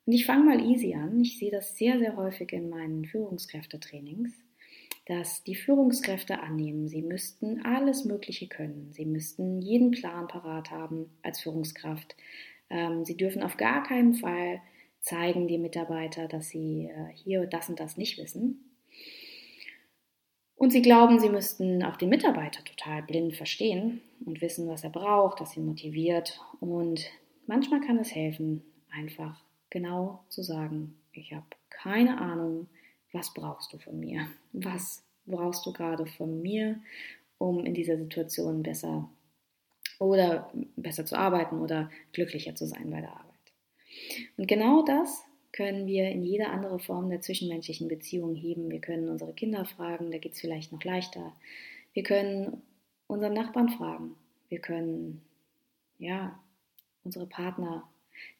Und 0.07 0.12
ich 0.12 0.26
fange 0.26 0.44
mal 0.44 0.64
easy 0.64 0.94
an. 0.94 1.20
Ich 1.20 1.38
sehe 1.38 1.53
das 1.53 1.76
sehr, 1.76 1.98
sehr 2.00 2.16
häufig 2.16 2.53
in 2.53 2.68
meinen 2.70 3.05
Führungskräftetrainings, 3.05 4.33
dass 5.11 5.42
die 5.42 5.57
Führungskräfte 5.57 6.38
annehmen, 6.38 6.87
sie 6.87 7.03
müssten 7.03 7.64
alles 7.64 8.05
Mögliche 8.05 8.46
können. 8.46 8.92
Sie 8.92 9.05
müssten 9.05 9.61
jeden 9.61 9.90
Plan 9.90 10.29
parat 10.29 10.70
haben 10.70 11.11
als 11.23 11.40
Führungskraft. 11.40 12.14
Ähm, 12.70 13.05
sie 13.05 13.16
dürfen 13.16 13.42
auf 13.42 13.57
gar 13.57 13.83
keinen 13.83 14.14
Fall 14.14 14.62
zeigen 15.01 15.49
die 15.49 15.59
Mitarbeiter, 15.59 16.29
dass 16.29 16.51
sie 16.51 16.85
äh, 16.94 17.12
hier 17.12 17.46
das 17.46 17.68
und 17.68 17.81
das 17.81 17.96
nicht 17.96 18.18
wissen. 18.18 18.70
Und 20.55 20.70
sie 20.70 20.81
glauben, 20.81 21.18
sie 21.18 21.31
müssten 21.31 21.83
auch 21.83 21.96
den 21.96 22.11
Mitarbeiter 22.11 22.62
total 22.62 23.03
blind 23.03 23.35
verstehen 23.35 24.03
und 24.25 24.40
wissen, 24.40 24.68
was 24.68 24.85
er 24.85 24.90
braucht, 24.90 25.40
dass 25.40 25.57
ihn 25.57 25.66
motiviert. 25.66 26.40
Und 26.61 27.05
manchmal 27.49 27.81
kann 27.81 27.99
es 27.99 28.14
helfen, 28.14 28.62
einfach 28.92 29.42
genau 29.70 30.23
zu 30.29 30.42
sagen, 30.42 30.94
ich 31.12 31.33
habe 31.33 31.46
keine 31.68 32.20
Ahnung, 32.20 32.68
was 33.12 33.33
brauchst 33.35 33.73
du 33.73 33.79
von 33.79 33.99
mir? 33.99 34.27
Was 34.53 35.05
brauchst 35.27 35.66
du 35.66 35.73
gerade 35.73 36.07
von 36.07 36.42
mir, 36.42 36.81
um 37.38 37.64
in 37.64 37.75
dieser 37.75 37.96
Situation 37.96 38.62
besser 38.62 39.09
oder 39.99 40.51
besser 40.77 41.05
zu 41.05 41.16
arbeiten 41.16 41.61
oder 41.61 41.90
glücklicher 42.12 42.55
zu 42.55 42.66
sein 42.66 42.90
bei 42.90 43.01
der 43.01 43.11
Arbeit? 43.11 43.27
Und 44.37 44.46
genau 44.46 44.85
das 44.85 45.25
können 45.53 45.87
wir 45.87 46.09
in 46.11 46.23
jeder 46.23 46.51
andere 46.53 46.79
Form 46.79 47.11
der 47.11 47.20
zwischenmenschlichen 47.20 47.88
Beziehung 47.88 48.35
heben. 48.35 48.70
Wir 48.70 48.81
können 48.81 49.09
unsere 49.09 49.35
Kinder 49.35 49.64
fragen, 49.64 50.11
da 50.11 50.18
geht 50.18 50.35
es 50.35 50.40
vielleicht 50.40 50.73
noch 50.73 50.85
leichter. 50.85 51.33
Wir 51.92 52.05
können 52.05 52.62
unseren 53.09 53.35
Nachbarn 53.35 53.68
fragen. 53.68 54.14
Wir 54.49 54.61
können, 54.61 55.23
ja, 55.99 56.38
unsere 57.03 57.27
Partner, 57.27 57.88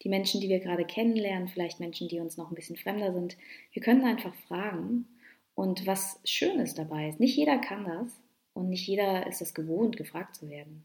die 0.03 0.09
Menschen, 0.09 0.41
die 0.41 0.49
wir 0.49 0.61
gerade 0.61 0.85
kennenlernen, 0.85 1.49
vielleicht 1.49 1.81
Menschen, 1.81 2.09
die 2.09 2.21
uns 2.21 2.37
noch 2.37 2.51
ein 2.51 2.55
bisschen 2.55 2.77
fremder 2.77 3.13
sind. 3.13 3.37
Wir 3.73 3.83
können 3.83 4.05
einfach 4.05 4.35
fragen. 4.49 5.07
Und 5.55 5.87
was 5.87 6.21
schön 6.25 6.59
ist 6.61 6.79
dabei 6.79 7.09
ist, 7.09 7.21
nicht 7.21 7.37
jeder 7.37 7.59
kann 7.59 7.85
das 7.85 8.21
und 8.55 8.69
nicht 8.69 8.87
jeder 8.87 9.27
ist 9.27 9.43
es 9.43 9.55
gewohnt, 9.55 9.97
gefragt 9.97 10.37
zu 10.37 10.49
werden. 10.49 10.85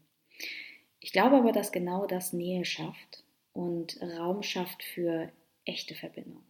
Ich 1.00 1.12
glaube 1.12 1.36
aber, 1.36 1.52
dass 1.52 1.72
genau 1.72 2.06
das 2.06 2.32
Nähe 2.32 2.64
schafft 2.64 3.24
und 3.52 4.00
Raum 4.02 4.42
schafft 4.42 4.82
für 4.82 5.30
echte 5.64 5.94
Verbindung. 5.94 6.42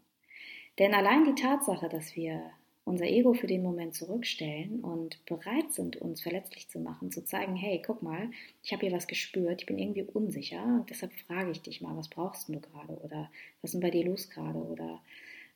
Denn 0.78 0.94
allein 0.94 1.24
die 1.24 1.40
Tatsache, 1.40 1.88
dass 1.88 2.16
wir 2.16 2.50
unser 2.87 3.07
Ego 3.07 3.35
für 3.35 3.49
den 3.49 3.64
Moment 3.64 3.96
zurückstellen 3.96 4.79
und 4.81 5.22
bereit 5.27 5.72
sind, 5.72 5.96
uns 5.96 6.22
verletzlich 6.22 6.68
zu 6.68 6.79
machen, 6.79 7.11
zu 7.11 7.25
zeigen, 7.25 7.57
hey, 7.57 7.83
guck 7.85 8.01
mal, 8.01 8.31
ich 8.62 8.72
habe 8.72 8.87
hier 8.87 8.94
was 8.94 9.09
gespürt, 9.09 9.62
ich 9.62 9.66
bin 9.66 9.77
irgendwie 9.77 10.05
unsicher 10.05 10.87
deshalb 10.88 11.12
frage 11.27 11.51
ich 11.51 11.61
dich 11.61 11.81
mal, 11.81 11.96
was 11.96 12.09
brauchst 12.09 12.49
du 12.49 12.61
gerade 12.61 12.96
oder 13.01 13.29
was 13.61 13.70
ist 13.70 13.75
denn 13.75 13.81
bei 13.81 13.90
dir 13.90 14.05
los 14.05 14.31
gerade 14.31 14.59
oder 14.61 15.03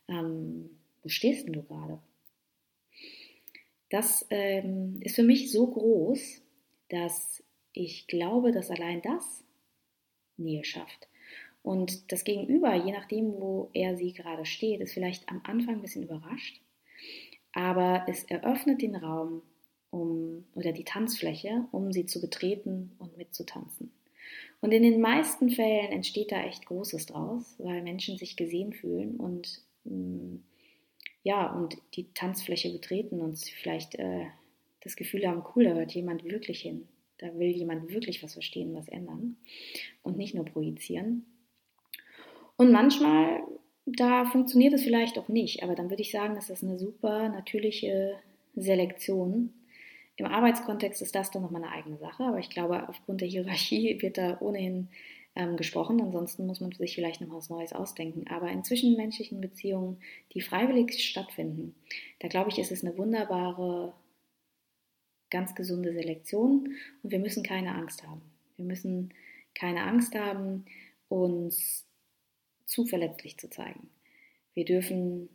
ähm, 0.09 0.71
wo 1.03 1.09
stehst 1.09 1.47
denn 1.47 1.53
du 1.53 1.62
gerade? 1.62 2.01
Das 3.90 4.27
ähm, 4.31 4.99
ist 5.01 5.14
für 5.14 5.23
mich 5.23 5.53
so 5.53 5.69
groß, 5.69 6.43
dass 6.88 7.45
ich 7.73 8.09
glaube, 8.09 8.51
dass 8.51 8.73
allein 8.73 9.03
das 9.03 9.45
Nähe 10.37 10.64
schafft. 10.64 11.07
Und 11.62 12.11
das 12.11 12.25
Gegenüber, 12.25 12.75
je 12.75 12.90
nachdem, 12.90 13.35
wo 13.35 13.71
er 13.73 13.97
sie 13.97 14.14
gerade 14.14 14.47
steht, 14.47 14.81
ist 14.81 14.95
vielleicht 14.95 15.29
am 15.29 15.40
Anfang 15.45 15.77
ein 15.77 15.83
bisschen 15.83 16.03
überrascht, 16.03 16.61
aber 17.53 18.05
es 18.09 18.25
eröffnet 18.25 18.83
den 18.83 18.97
Raum 18.97 19.43
um, 19.91 20.45
oder 20.55 20.73
die 20.73 20.85
Tanzfläche, 20.85 21.67
um 21.73 21.93
sie 21.93 22.07
zu 22.07 22.21
betreten 22.21 22.93
und 22.99 23.17
mitzutanzen. 23.17 23.93
Und 24.61 24.73
in 24.73 24.83
den 24.83 25.01
meisten 25.01 25.51
Fällen 25.51 25.91
entsteht 25.91 26.33
da 26.33 26.43
echt 26.43 26.67
Großes 26.67 27.07
draus, 27.07 27.57
weil 27.59 27.83
Menschen 27.83 28.19
sich 28.19 28.37
gesehen 28.37 28.73
fühlen 28.73 29.17
und 29.17 29.63
mm, 29.85 30.37
ja, 31.23 31.53
und 31.53 31.77
die 31.95 32.13
Tanzfläche 32.15 32.71
betreten 32.71 33.21
und 33.21 33.39
vielleicht 33.39 33.95
äh, 33.97 34.27
das 34.81 34.97
Gefühl 34.97 35.27
haben, 35.27 35.45
cool, 35.55 35.65
da 35.65 35.75
hört 35.75 35.93
jemand 35.93 36.25
wirklich 36.25 36.61
hin. 36.61 36.89
Da 37.19 37.39
will 37.39 37.51
jemand 37.51 37.91
wirklich 37.91 38.23
was 38.23 38.33
verstehen, 38.33 38.75
was 38.75 38.89
ändern 38.89 39.37
und 40.03 40.17
nicht 40.17 40.35
nur 40.35 40.47
projizieren. 40.47 41.27
Und 42.57 42.73
manchmal, 42.73 43.43
da 43.87 44.25
funktioniert 44.25 44.75
es 44.75 44.83
vielleicht 44.83 45.19
auch 45.19 45.29
nicht, 45.29 45.62
aber 45.62 45.75
dann 45.75 45.90
würde 45.90 46.03
ich 46.03 46.11
sagen, 46.11 46.35
das 46.35 46.51
ist 46.51 46.62
eine 46.62 46.79
super 46.79 47.29
natürliche 47.29 48.16
Selektion. 48.55 49.53
Im 50.16 50.27
Arbeitskontext 50.27 51.01
ist 51.03 51.14
das 51.14 51.31
dann 51.31 51.43
nochmal 51.43 51.62
eine 51.62 51.73
eigene 51.73 51.97
Sache, 51.99 52.25
aber 52.25 52.38
ich 52.38 52.51
glaube, 52.51 52.88
aufgrund 52.88 53.21
der 53.21 53.29
Hierarchie 53.29 54.01
wird 54.03 54.19
da 54.19 54.38
ohnehin 54.40 54.88
ähm, 55.35 55.57
gesprochen. 55.57 56.01
Ansonsten 56.01 56.47
muss 56.47 56.61
man 56.61 56.73
sich 56.73 56.95
vielleicht 56.95 57.21
noch 57.21 57.35
was 57.35 57.51
Neues 57.51 57.73
ausdenken. 57.73 58.27
Aber 58.29 58.51
in 58.51 58.64
zwischenmenschlichen 58.64 59.40
Beziehungen, 59.40 59.99
die 60.35 60.40
freiwillig 60.40 61.03
stattfinden, 61.05 61.75
da 62.19 62.29
glaube 62.29 62.51
ich, 62.51 62.59
ist 62.59 62.73
es 62.73 62.85
eine 62.85 62.97
wunderbare, 62.99 63.95
ganz 65.31 65.55
gesunde 65.55 65.93
Selektion 65.93 66.75
und 67.03 67.11
wir 67.12 67.21
müssen 67.21 67.45
keine 67.45 67.75
Angst 67.75 68.07
haben. 68.07 68.21
Wir 68.57 68.64
müssen 68.64 69.14
keine 69.55 69.85
Angst 69.85 70.14
haben, 70.14 70.64
uns 71.09 71.87
zu 72.70 72.87
verletzlich 72.87 73.37
zu 73.37 73.50
zeigen. 73.50 73.90
Wir 74.54 74.64
dürfen 74.64 75.28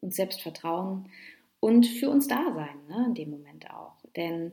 uns 0.00 0.16
selbst 0.16 0.40
vertrauen 0.40 1.10
und 1.60 1.86
für 1.86 2.08
uns 2.08 2.28
da 2.28 2.52
sein, 2.54 2.86
ne, 2.88 3.06
in 3.08 3.14
dem 3.14 3.30
Moment 3.30 3.70
auch. 3.70 3.96
Denn 4.16 4.52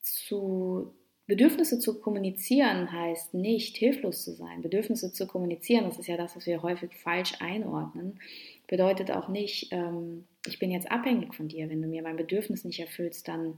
zu 0.00 0.94
Bedürfnisse 1.26 1.78
zu 1.78 2.00
kommunizieren 2.00 2.92
heißt 2.92 3.34
nicht 3.34 3.76
hilflos 3.76 4.24
zu 4.24 4.32
sein. 4.32 4.62
Bedürfnisse 4.62 5.12
zu 5.12 5.26
kommunizieren, 5.26 5.84
das 5.84 5.98
ist 5.98 6.06
ja 6.06 6.16
das, 6.16 6.36
was 6.36 6.46
wir 6.46 6.62
häufig 6.62 6.94
falsch 6.94 7.40
einordnen, 7.40 8.20
bedeutet 8.68 9.10
auch 9.10 9.28
nicht, 9.28 9.72
ähm, 9.72 10.26
ich 10.46 10.58
bin 10.58 10.70
jetzt 10.70 10.90
abhängig 10.92 11.34
von 11.34 11.48
dir. 11.48 11.70
Wenn 11.70 11.80
du 11.80 11.88
mir 11.88 12.02
mein 12.02 12.16
Bedürfnis 12.16 12.64
nicht 12.64 12.78
erfüllst, 12.78 13.26
dann, 13.26 13.56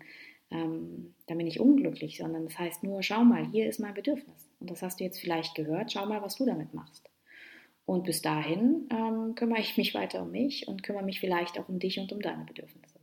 ähm, 0.50 1.14
dann 1.26 1.38
bin 1.38 1.48
ich 1.48 1.58
unglücklich, 1.58 2.18
sondern 2.18 2.44
das 2.44 2.58
heißt 2.58 2.84
nur, 2.84 3.02
schau 3.02 3.24
mal, 3.24 3.44
hier 3.50 3.68
ist 3.68 3.80
mein 3.80 3.94
Bedürfnis. 3.94 4.48
Und 4.60 4.70
das 4.70 4.82
hast 4.82 5.00
du 5.00 5.04
jetzt 5.04 5.18
vielleicht 5.18 5.56
gehört, 5.56 5.92
schau 5.92 6.06
mal, 6.06 6.22
was 6.22 6.36
du 6.36 6.46
damit 6.46 6.72
machst. 6.72 7.10
Und 7.86 8.02
bis 8.02 8.20
dahin 8.20 8.88
ähm, 8.90 9.36
kümmere 9.36 9.60
ich 9.60 9.76
mich 9.76 9.94
weiter 9.94 10.22
um 10.22 10.32
mich 10.32 10.66
und 10.66 10.82
kümmere 10.82 11.04
mich 11.04 11.20
vielleicht 11.20 11.58
auch 11.58 11.68
um 11.68 11.78
dich 11.78 11.98
und 11.98 12.12
um 12.12 12.20
deine 12.20 12.44
Bedürfnisse. 12.44 12.98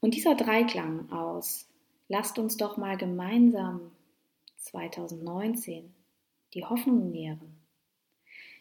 Und 0.00 0.14
dieser 0.14 0.36
Dreiklang 0.36 1.10
aus, 1.10 1.68
lasst 2.08 2.38
uns 2.38 2.56
doch 2.56 2.76
mal 2.76 2.96
gemeinsam 2.96 3.90
2019 4.58 5.92
die 6.54 6.64
Hoffnung 6.64 7.10
nähren. 7.10 7.56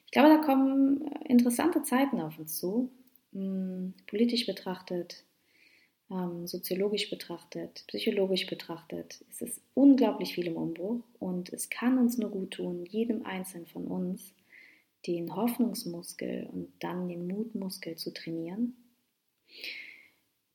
Ich 0.06 0.12
glaube, 0.12 0.30
da 0.30 0.38
kommen 0.38 1.02
interessante 1.26 1.84
Zeiten 1.84 2.20
auf 2.20 2.40
uns 2.40 2.58
zu, 2.58 2.92
hm, 3.32 3.94
politisch 4.08 4.48
betrachtet, 4.48 5.24
soziologisch 6.46 7.10
betrachtet, 7.10 7.84
psychologisch 7.88 8.46
betrachtet, 8.46 9.22
ist 9.30 9.42
es 9.42 9.62
unglaublich 9.74 10.36
viel 10.36 10.48
im 10.48 10.56
Umbruch 10.56 11.02
und 11.20 11.52
es 11.52 11.70
kann 11.70 11.98
uns 11.98 12.18
nur 12.18 12.30
gut 12.30 12.52
tun, 12.52 12.86
jedem 12.86 13.26
Einzelnen 13.26 13.66
von 13.66 13.86
uns 13.86 14.34
den 15.08 15.36
Hoffnungsmuskel 15.36 16.48
und 16.52 16.72
dann 16.80 17.08
den 17.10 17.28
Mutmuskel 17.28 17.96
zu 17.96 18.14
trainieren. 18.14 18.76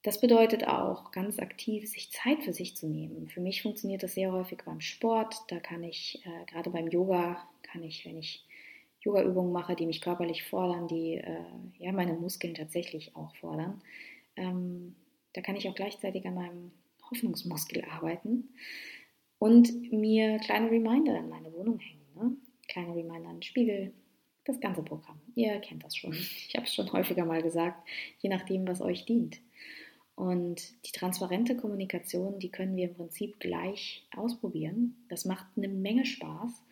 Das 0.02 0.20
bedeutet 0.20 0.66
auch, 0.66 1.10
ganz 1.10 1.38
aktiv 1.38 1.88
sich 1.88 2.10
Zeit 2.10 2.42
für 2.42 2.54
sich 2.54 2.76
zu 2.76 2.86
nehmen. 2.86 3.28
Für 3.28 3.40
mich 3.40 3.62
funktioniert 3.62 4.02
das 4.02 4.14
sehr 4.14 4.32
häufig 4.32 4.62
beim 4.64 4.80
Sport. 4.80 5.34
Da 5.48 5.60
kann 5.60 5.82
ich, 5.82 6.22
äh, 6.24 6.46
gerade 6.46 6.70
beim 6.70 6.88
Yoga, 6.88 7.46
kann 7.62 7.82
ich, 7.82 8.06
wenn 8.06 8.16
ich 8.16 8.46
Yoga-Übungen 9.02 9.52
mache, 9.52 9.76
die 9.76 9.86
mich 9.86 10.00
körperlich 10.00 10.44
fordern, 10.44 10.88
die 10.88 11.16
äh, 11.16 11.44
ja 11.78 11.92
meine 11.92 12.14
Muskeln 12.14 12.54
tatsächlich 12.54 13.14
auch 13.14 13.34
fordern, 13.36 13.82
ähm, 14.36 14.79
da 15.34 15.40
kann 15.40 15.56
ich 15.56 15.68
auch 15.68 15.74
gleichzeitig 15.74 16.26
an 16.26 16.34
meinem 16.34 16.72
Hoffnungsmuskel 17.10 17.84
arbeiten 17.84 18.54
und 19.38 19.92
mir 19.92 20.38
kleine 20.38 20.70
Reminder 20.70 21.18
in 21.18 21.28
meine 21.28 21.52
Wohnung 21.52 21.78
hängen. 21.78 22.06
Ne? 22.14 22.36
Kleine 22.68 22.94
Reminder 22.94 23.30
an 23.30 23.36
den 23.36 23.42
Spiegel, 23.42 23.92
das 24.44 24.60
ganze 24.60 24.82
Programm. 24.82 25.20
Ihr 25.34 25.58
kennt 25.60 25.84
das 25.84 25.96
schon. 25.96 26.12
Ich 26.12 26.52
habe 26.54 26.66
es 26.66 26.74
schon 26.74 26.92
häufiger 26.92 27.24
mal 27.24 27.42
gesagt, 27.42 27.88
je 28.18 28.30
nachdem, 28.30 28.66
was 28.66 28.80
euch 28.80 29.04
dient. 29.04 29.40
Und 30.14 30.86
die 30.86 30.92
transparente 30.92 31.56
Kommunikation, 31.56 32.38
die 32.38 32.50
können 32.50 32.76
wir 32.76 32.88
im 32.88 32.94
Prinzip 32.94 33.40
gleich 33.40 34.06
ausprobieren. 34.14 35.06
Das 35.08 35.24
macht 35.24 35.46
eine 35.56 35.68
Menge 35.68 36.04
Spaß. 36.04 36.62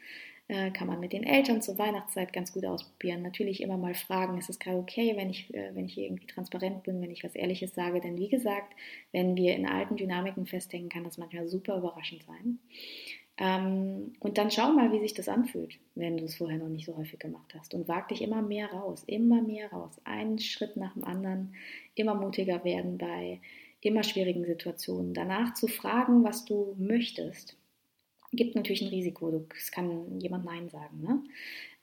Äh, 0.51 0.71
kann 0.71 0.87
man 0.87 0.99
mit 0.99 1.13
den 1.13 1.25
Eltern 1.25 1.61
zur 1.61 1.77
Weihnachtszeit 1.77 2.33
ganz 2.33 2.55
gut 2.55 2.65
ausprobieren. 2.65 3.21
Natürlich 3.21 3.63
immer 3.63 3.77
mal 3.77 3.93
fragen, 3.93 4.39
ist 4.39 4.49
es 4.49 4.59
gerade 4.59 4.79
okay, 4.79 5.13
wenn 5.15 5.29
ich, 5.29 5.53
äh, 5.53 5.75
wenn 5.75 5.85
ich 5.85 5.99
irgendwie 5.99 6.27
transparent 6.27 6.85
bin, 6.85 7.03
wenn 7.03 7.11
ich 7.11 7.23
was 7.23 7.35
Ehrliches 7.35 7.75
sage. 7.75 8.01
Denn 8.01 8.17
wie 8.17 8.31
gesagt, 8.31 8.73
wenn 9.13 9.37
wir 9.37 9.55
in 9.55 9.67
alten 9.67 9.97
Dynamiken 9.97 10.47
festhängen, 10.47 10.89
kann 10.89 11.05
das 11.05 11.19
manchmal 11.19 11.47
super 11.49 11.77
überraschend 11.77 12.23
sein. 12.23 12.59
Ähm, 13.37 14.15
und 14.21 14.39
dann 14.39 14.51
schau 14.51 14.73
mal, 14.73 14.91
wie 14.91 15.01
sich 15.01 15.13
das 15.13 15.29
anfühlt, 15.29 15.79
wenn 15.95 16.17
du 16.17 16.25
es 16.25 16.37
vorher 16.37 16.57
noch 16.57 16.69
nicht 16.69 16.87
so 16.87 16.97
häufig 16.97 17.19
gemacht 17.19 17.55
hast. 17.55 17.75
Und 17.75 17.87
wag 17.87 18.09
dich 18.09 18.23
immer 18.23 18.41
mehr 18.41 18.73
raus, 18.73 19.05
immer 19.07 19.43
mehr 19.43 19.71
raus. 19.71 20.01
Einen 20.05 20.39
Schritt 20.39 20.79
nach 20.79 20.95
dem 20.95 21.05
anderen, 21.05 21.55
immer 21.95 22.15
mutiger 22.15 22.65
werden 22.65 22.97
bei 22.97 23.43
immer 23.83 24.03
schwierigen 24.03 24.47
Situationen. 24.47 25.13
Danach 25.13 25.53
zu 25.53 25.69
fragen, 25.69 26.25
was 26.25 26.47
du 26.47 26.75
möchtest 26.79 27.59
Gibt 28.33 28.55
natürlich 28.55 28.83
ein 28.83 28.89
Risiko, 28.89 29.47
es 29.57 29.71
kann 29.71 30.21
jemand 30.21 30.45
Nein 30.45 30.69
sagen. 30.69 31.01
Ne? 31.01 31.23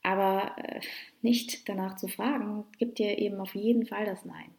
Aber 0.03 0.55
äh, 0.57 0.81
nicht 1.21 1.67
danach 1.67 1.95
zu 1.95 2.07
fragen, 2.07 2.65
gibt 2.77 2.99
dir 2.99 3.17
eben 3.17 3.37
auf 3.37 3.55
jeden 3.55 3.85
Fall 3.85 4.05
das 4.05 4.25
Nein. 4.25 4.51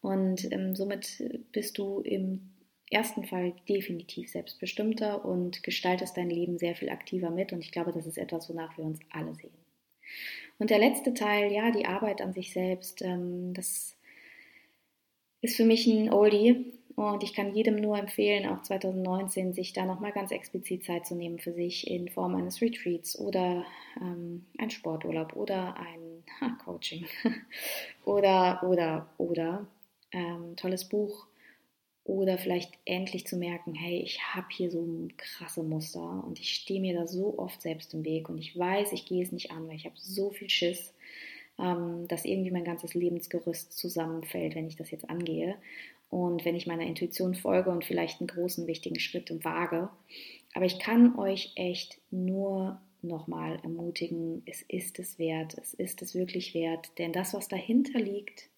Und 0.00 0.50
ähm, 0.52 0.74
somit 0.74 1.22
bist 1.52 1.78
du 1.78 2.00
im 2.00 2.50
ersten 2.90 3.24
Fall 3.24 3.54
definitiv 3.68 4.28
selbstbestimmter 4.30 5.24
und 5.24 5.62
gestaltest 5.62 6.16
dein 6.16 6.28
Leben 6.28 6.58
sehr 6.58 6.74
viel 6.74 6.90
aktiver 6.90 7.30
mit. 7.30 7.52
Und 7.52 7.60
ich 7.60 7.72
glaube, 7.72 7.92
das 7.92 8.06
ist 8.06 8.18
etwas, 8.18 8.50
wonach 8.50 8.76
wir 8.76 8.84
uns 8.84 8.98
alle 9.10 9.34
sehen. 9.34 9.54
Und 10.58 10.70
der 10.70 10.78
letzte 10.78 11.14
Teil, 11.14 11.52
ja, 11.52 11.70
die 11.70 11.86
Arbeit 11.86 12.20
an 12.20 12.32
sich 12.32 12.52
selbst, 12.52 13.02
ähm, 13.02 13.54
das 13.54 13.96
ist 15.40 15.56
für 15.56 15.64
mich 15.64 15.86
ein 15.86 16.12
Oldie. 16.12 16.72
Und 16.94 17.22
ich 17.22 17.32
kann 17.32 17.54
jedem 17.54 17.76
nur 17.76 17.98
empfehlen, 17.98 18.46
auch 18.46 18.62
2019, 18.62 19.54
sich 19.54 19.72
da 19.72 19.84
nochmal 19.86 20.12
ganz 20.12 20.30
explizit 20.30 20.84
Zeit 20.84 21.06
zu 21.06 21.14
nehmen 21.14 21.38
für 21.38 21.52
sich 21.52 21.90
in 21.90 22.08
Form 22.08 22.34
eines 22.34 22.60
Retreats 22.60 23.18
oder 23.18 23.64
ähm, 24.00 24.46
ein 24.58 24.70
Sporturlaub 24.70 25.34
oder 25.34 25.76
ein 25.78 26.22
ha, 26.40 26.56
Coaching. 26.64 27.06
Oder, 28.04 28.62
oder, 28.64 29.08
oder 29.16 29.66
ähm, 30.10 30.56
tolles 30.56 30.88
Buch. 30.88 31.26
Oder 32.04 32.36
vielleicht 32.36 32.72
endlich 32.84 33.28
zu 33.28 33.36
merken, 33.36 33.74
hey, 33.74 34.00
ich 34.00 34.20
habe 34.34 34.48
hier 34.50 34.72
so 34.72 35.08
krasse 35.16 35.62
Muster 35.62 36.24
und 36.26 36.40
ich 36.40 36.52
stehe 36.52 36.80
mir 36.80 36.94
da 36.94 37.06
so 37.06 37.38
oft 37.38 37.62
selbst 37.62 37.94
im 37.94 38.04
Weg 38.04 38.28
und 38.28 38.38
ich 38.38 38.58
weiß, 38.58 38.92
ich 38.92 39.06
gehe 39.06 39.22
es 39.22 39.30
nicht 39.30 39.52
an, 39.52 39.68
weil 39.68 39.76
ich 39.76 39.84
habe 39.84 39.94
so 39.96 40.30
viel 40.30 40.50
Schiss, 40.50 40.92
ähm, 41.58 42.06
dass 42.08 42.24
irgendwie 42.24 42.50
mein 42.50 42.64
ganzes 42.64 42.94
Lebensgerüst 42.94 43.72
zusammenfällt, 43.72 44.54
wenn 44.54 44.66
ich 44.66 44.76
das 44.76 44.90
jetzt 44.90 45.08
angehe. 45.08 45.56
Und 46.10 46.44
wenn 46.44 46.56
ich 46.56 46.66
meiner 46.66 46.86
Intuition 46.86 47.34
folge 47.34 47.70
und 47.70 47.84
vielleicht 47.84 48.20
einen 48.20 48.28
großen, 48.28 48.66
wichtigen 48.66 49.00
Schritt 49.00 49.32
wage. 49.44 49.88
Aber 50.54 50.66
ich 50.66 50.78
kann 50.78 51.18
euch 51.18 51.52
echt 51.56 51.98
nur 52.10 52.80
nochmal 53.00 53.58
ermutigen, 53.62 54.42
es 54.46 54.62
ist 54.62 54.98
es 54.98 55.18
wert, 55.18 55.56
es 55.60 55.74
ist 55.74 56.02
es 56.02 56.14
wirklich 56.14 56.54
wert, 56.54 56.90
denn 56.98 57.12
das, 57.12 57.34
was 57.34 57.48
dahinter 57.48 57.98
liegt, 57.98 58.48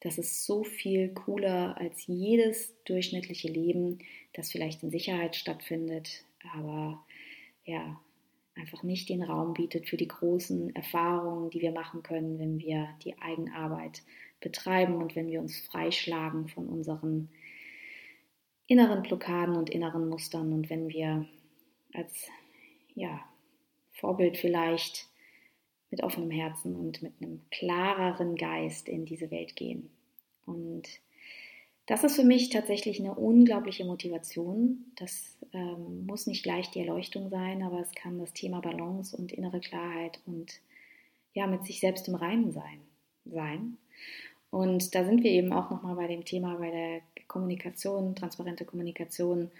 das 0.00 0.18
ist 0.18 0.44
so 0.44 0.64
viel 0.64 1.08
cooler 1.10 1.76
als 1.78 2.06
jedes 2.06 2.74
durchschnittliche 2.84 3.48
Leben, 3.48 3.98
das 4.32 4.50
vielleicht 4.50 4.82
in 4.82 4.90
Sicherheit 4.90 5.36
stattfindet, 5.36 6.24
aber 6.54 7.04
ja, 7.64 8.00
einfach 8.58 8.82
nicht 8.82 9.08
den 9.08 9.22
Raum 9.22 9.54
bietet 9.54 9.88
für 9.88 9.96
die 9.96 10.08
großen 10.08 10.74
Erfahrungen, 10.74 11.50
die 11.50 11.60
wir 11.60 11.72
machen 11.72 12.02
können, 12.02 12.38
wenn 12.38 12.58
wir 12.58 12.88
die 13.04 13.18
Eigenarbeit 13.18 14.02
betreiben 14.40 14.96
und 14.96 15.16
wenn 15.16 15.28
wir 15.28 15.40
uns 15.40 15.58
freischlagen 15.60 16.48
von 16.48 16.66
unseren 16.68 17.28
inneren 18.66 19.02
Blockaden 19.02 19.56
und 19.56 19.70
inneren 19.70 20.08
Mustern 20.08 20.52
und 20.52 20.70
wenn 20.70 20.88
wir 20.88 21.26
als 21.94 22.28
ja, 22.94 23.20
Vorbild 23.92 24.36
vielleicht 24.36 25.08
mit 25.90 26.02
offenem 26.02 26.30
Herzen 26.30 26.76
und 26.76 27.02
mit 27.02 27.14
einem 27.20 27.40
klareren 27.50 28.36
Geist 28.36 28.88
in 28.88 29.06
diese 29.06 29.30
Welt 29.30 29.56
gehen. 29.56 29.90
Und 30.44 30.86
das 31.88 32.04
ist 32.04 32.16
für 32.16 32.24
mich 32.24 32.50
tatsächlich 32.50 33.00
eine 33.00 33.14
unglaubliche 33.14 33.84
Motivation. 33.84 34.84
Das 34.96 35.36
ähm, 35.52 36.06
muss 36.06 36.26
nicht 36.26 36.44
gleich 36.44 36.70
die 36.70 36.80
Erleuchtung 36.80 37.28
sein, 37.30 37.62
aber 37.62 37.80
es 37.80 37.92
kann 37.92 38.18
das 38.18 38.32
Thema 38.32 38.60
Balance 38.60 39.16
und 39.16 39.32
innere 39.32 39.60
Klarheit 39.60 40.20
und 40.26 40.60
ja, 41.34 41.46
mit 41.46 41.64
sich 41.64 41.80
selbst 41.80 42.06
im 42.08 42.14
Reinen 42.14 42.52
sein. 42.52 42.80
sein. 43.24 43.76
Und 44.50 44.94
da 44.94 45.04
sind 45.04 45.24
wir 45.24 45.30
eben 45.30 45.52
auch 45.52 45.70
nochmal 45.70 45.96
bei 45.96 46.06
dem 46.06 46.24
Thema, 46.24 46.56
bei 46.56 46.70
der 46.70 47.00
Kommunikation, 47.26 48.14
transparente 48.14 48.64
Kommunikation, 48.64 49.50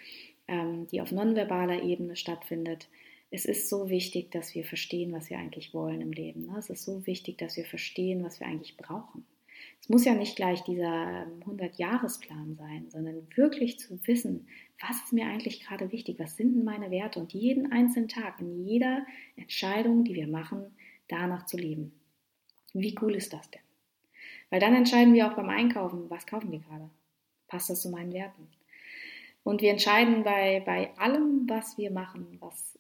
ähm, 0.46 0.86
die 0.86 1.00
auf 1.00 1.10
nonverbaler 1.10 1.82
Ebene 1.82 2.14
stattfindet 2.14 2.88
es 3.30 3.44
ist 3.44 3.68
so 3.68 3.90
wichtig, 3.90 4.30
dass 4.30 4.54
wir 4.54 4.64
verstehen, 4.64 5.12
was 5.12 5.28
wir 5.28 5.38
eigentlich 5.38 5.74
wollen 5.74 6.00
im 6.00 6.12
Leben. 6.12 6.46
Ne? 6.46 6.56
Es 6.58 6.70
ist 6.70 6.84
so 6.84 7.06
wichtig, 7.06 7.38
dass 7.38 7.56
wir 7.56 7.64
verstehen, 7.64 8.24
was 8.24 8.40
wir 8.40 8.46
eigentlich 8.46 8.76
brauchen. 8.76 9.26
Es 9.80 9.88
muss 9.88 10.04
ja 10.04 10.14
nicht 10.14 10.36
gleich 10.36 10.62
dieser 10.64 11.26
100-Jahres-Plan 11.46 12.56
sein, 12.56 12.90
sondern 12.90 13.26
wirklich 13.36 13.78
zu 13.78 13.98
wissen, 14.06 14.48
was 14.80 15.02
ist 15.04 15.12
mir 15.12 15.26
eigentlich 15.26 15.64
gerade 15.64 15.92
wichtig, 15.92 16.18
was 16.18 16.36
sind 16.36 16.64
meine 16.64 16.90
Werte 16.90 17.20
und 17.20 17.32
jeden 17.32 17.72
einzelnen 17.72 18.08
Tag, 18.08 18.40
in 18.40 18.66
jeder 18.66 19.06
Entscheidung, 19.36 20.04
die 20.04 20.14
wir 20.14 20.28
machen, 20.28 20.76
danach 21.08 21.46
zu 21.46 21.56
leben. 21.56 21.92
Wie 22.74 22.96
cool 23.00 23.14
ist 23.14 23.32
das 23.32 23.50
denn? 23.50 23.62
Weil 24.50 24.60
dann 24.60 24.74
entscheiden 24.74 25.14
wir 25.14 25.26
auch 25.26 25.36
beim 25.36 25.48
Einkaufen, 25.48 26.08
was 26.10 26.26
kaufen 26.26 26.52
wir 26.52 26.60
gerade? 26.60 26.90
Passt 27.48 27.70
das 27.70 27.82
zu 27.82 27.90
meinen 27.90 28.12
Werten? 28.12 28.48
Und 29.42 29.62
wir 29.62 29.70
entscheiden 29.70 30.24
bei, 30.24 30.62
bei 30.64 30.94
allem, 30.98 31.48
was 31.48 31.78
wir 31.78 31.90
machen, 31.90 32.36
was 32.40 32.77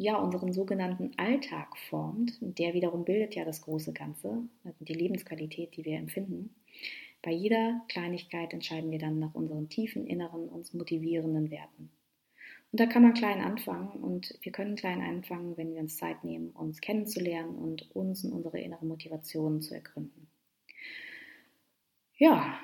ja 0.00 0.16
unseren 0.16 0.52
sogenannten 0.52 1.12
Alltag 1.16 1.76
formt, 1.88 2.38
der 2.40 2.74
wiederum 2.74 3.04
bildet 3.04 3.34
ja 3.34 3.44
das 3.44 3.62
große 3.62 3.92
Ganze, 3.92 4.42
also 4.64 4.84
die 4.84 4.94
Lebensqualität, 4.94 5.76
die 5.76 5.84
wir 5.84 5.96
empfinden. 5.96 6.54
Bei 7.22 7.32
jeder 7.32 7.82
Kleinigkeit 7.88 8.52
entscheiden 8.52 8.90
wir 8.90 8.98
dann 8.98 9.18
nach 9.18 9.34
unseren 9.34 9.68
tiefen 9.68 10.06
inneren, 10.06 10.48
uns 10.48 10.74
motivierenden 10.74 11.50
Werten. 11.50 11.90
Und 12.72 12.80
da 12.80 12.86
kann 12.86 13.02
man 13.02 13.14
klein 13.14 13.40
anfangen 13.40 13.88
und 14.02 14.38
wir 14.42 14.52
können 14.52 14.76
klein 14.76 15.00
anfangen, 15.00 15.56
wenn 15.56 15.72
wir 15.72 15.80
uns 15.80 15.96
Zeit 15.96 16.24
nehmen, 16.24 16.50
uns 16.50 16.80
kennenzulernen 16.80 17.56
und 17.56 17.90
uns 17.94 18.24
und 18.24 18.32
unsere 18.32 18.60
innere 18.60 18.84
Motivation 18.84 19.60
zu 19.60 19.74
ergründen. 19.74 20.28
Ja, 22.18 22.58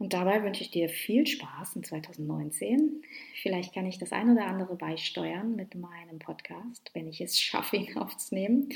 und 0.00 0.14
dabei 0.14 0.42
wünsche 0.42 0.62
ich 0.62 0.70
dir 0.70 0.88
viel 0.88 1.26
Spaß 1.26 1.76
in 1.76 1.84
2019. 1.84 3.02
Vielleicht 3.42 3.74
kann 3.74 3.84
ich 3.84 3.98
das 3.98 4.12
ein 4.12 4.30
oder 4.30 4.46
andere 4.46 4.74
beisteuern 4.74 5.54
mit 5.56 5.74
meinem 5.74 6.18
Podcast, 6.18 6.90
wenn 6.94 7.06
ich 7.06 7.20
es 7.20 7.38
schaffe, 7.40 7.76
ihn 7.76 7.98
aufzunehmen. 7.98 8.70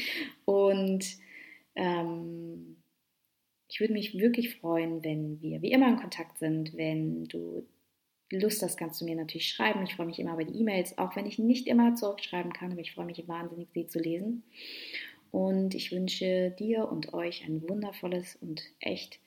Und 0.44 1.16
ähm, 1.76 2.76
ich 3.70 3.80
würde 3.80 3.94
mich 3.94 4.18
wirklich 4.18 4.56
freuen, 4.56 5.02
wenn 5.02 5.40
wir 5.40 5.62
wie 5.62 5.72
immer 5.72 5.88
in 5.88 5.96
Kontakt 5.96 6.36
sind. 6.36 6.76
Wenn 6.76 7.24
du 7.24 7.66
Lust 8.30 8.62
hast, 8.62 8.76
kannst 8.76 9.00
du 9.00 9.06
mir 9.06 9.16
natürlich 9.16 9.48
schreiben. 9.48 9.82
Ich 9.84 9.94
freue 9.94 10.06
mich 10.06 10.18
immer 10.18 10.34
über 10.34 10.44
die 10.44 10.60
E-Mails, 10.60 10.98
auch 10.98 11.16
wenn 11.16 11.24
ich 11.24 11.38
nicht 11.38 11.66
immer 11.68 11.94
zurückschreiben 11.94 12.52
kann, 12.52 12.72
aber 12.72 12.82
ich 12.82 12.92
freue 12.92 13.06
mich 13.06 13.26
wahnsinnig, 13.26 13.68
sie 13.72 13.86
zu 13.86 13.98
lesen. 13.98 14.42
Und 15.30 15.74
ich 15.74 15.90
wünsche 15.90 16.50
dir 16.50 16.86
und 16.86 17.14
euch 17.14 17.46
ein 17.46 17.66
wundervolles 17.66 18.36
und 18.36 18.62
echt 18.78 19.20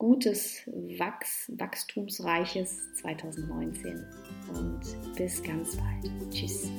gutes, 0.00 0.62
Wachs, 0.98 1.52
wachstumsreiches 1.58 2.94
2019 2.94 4.02
und 4.48 4.80
bis 5.14 5.42
ganz 5.42 5.76
bald. 5.76 6.10
Tschüss. 6.32 6.70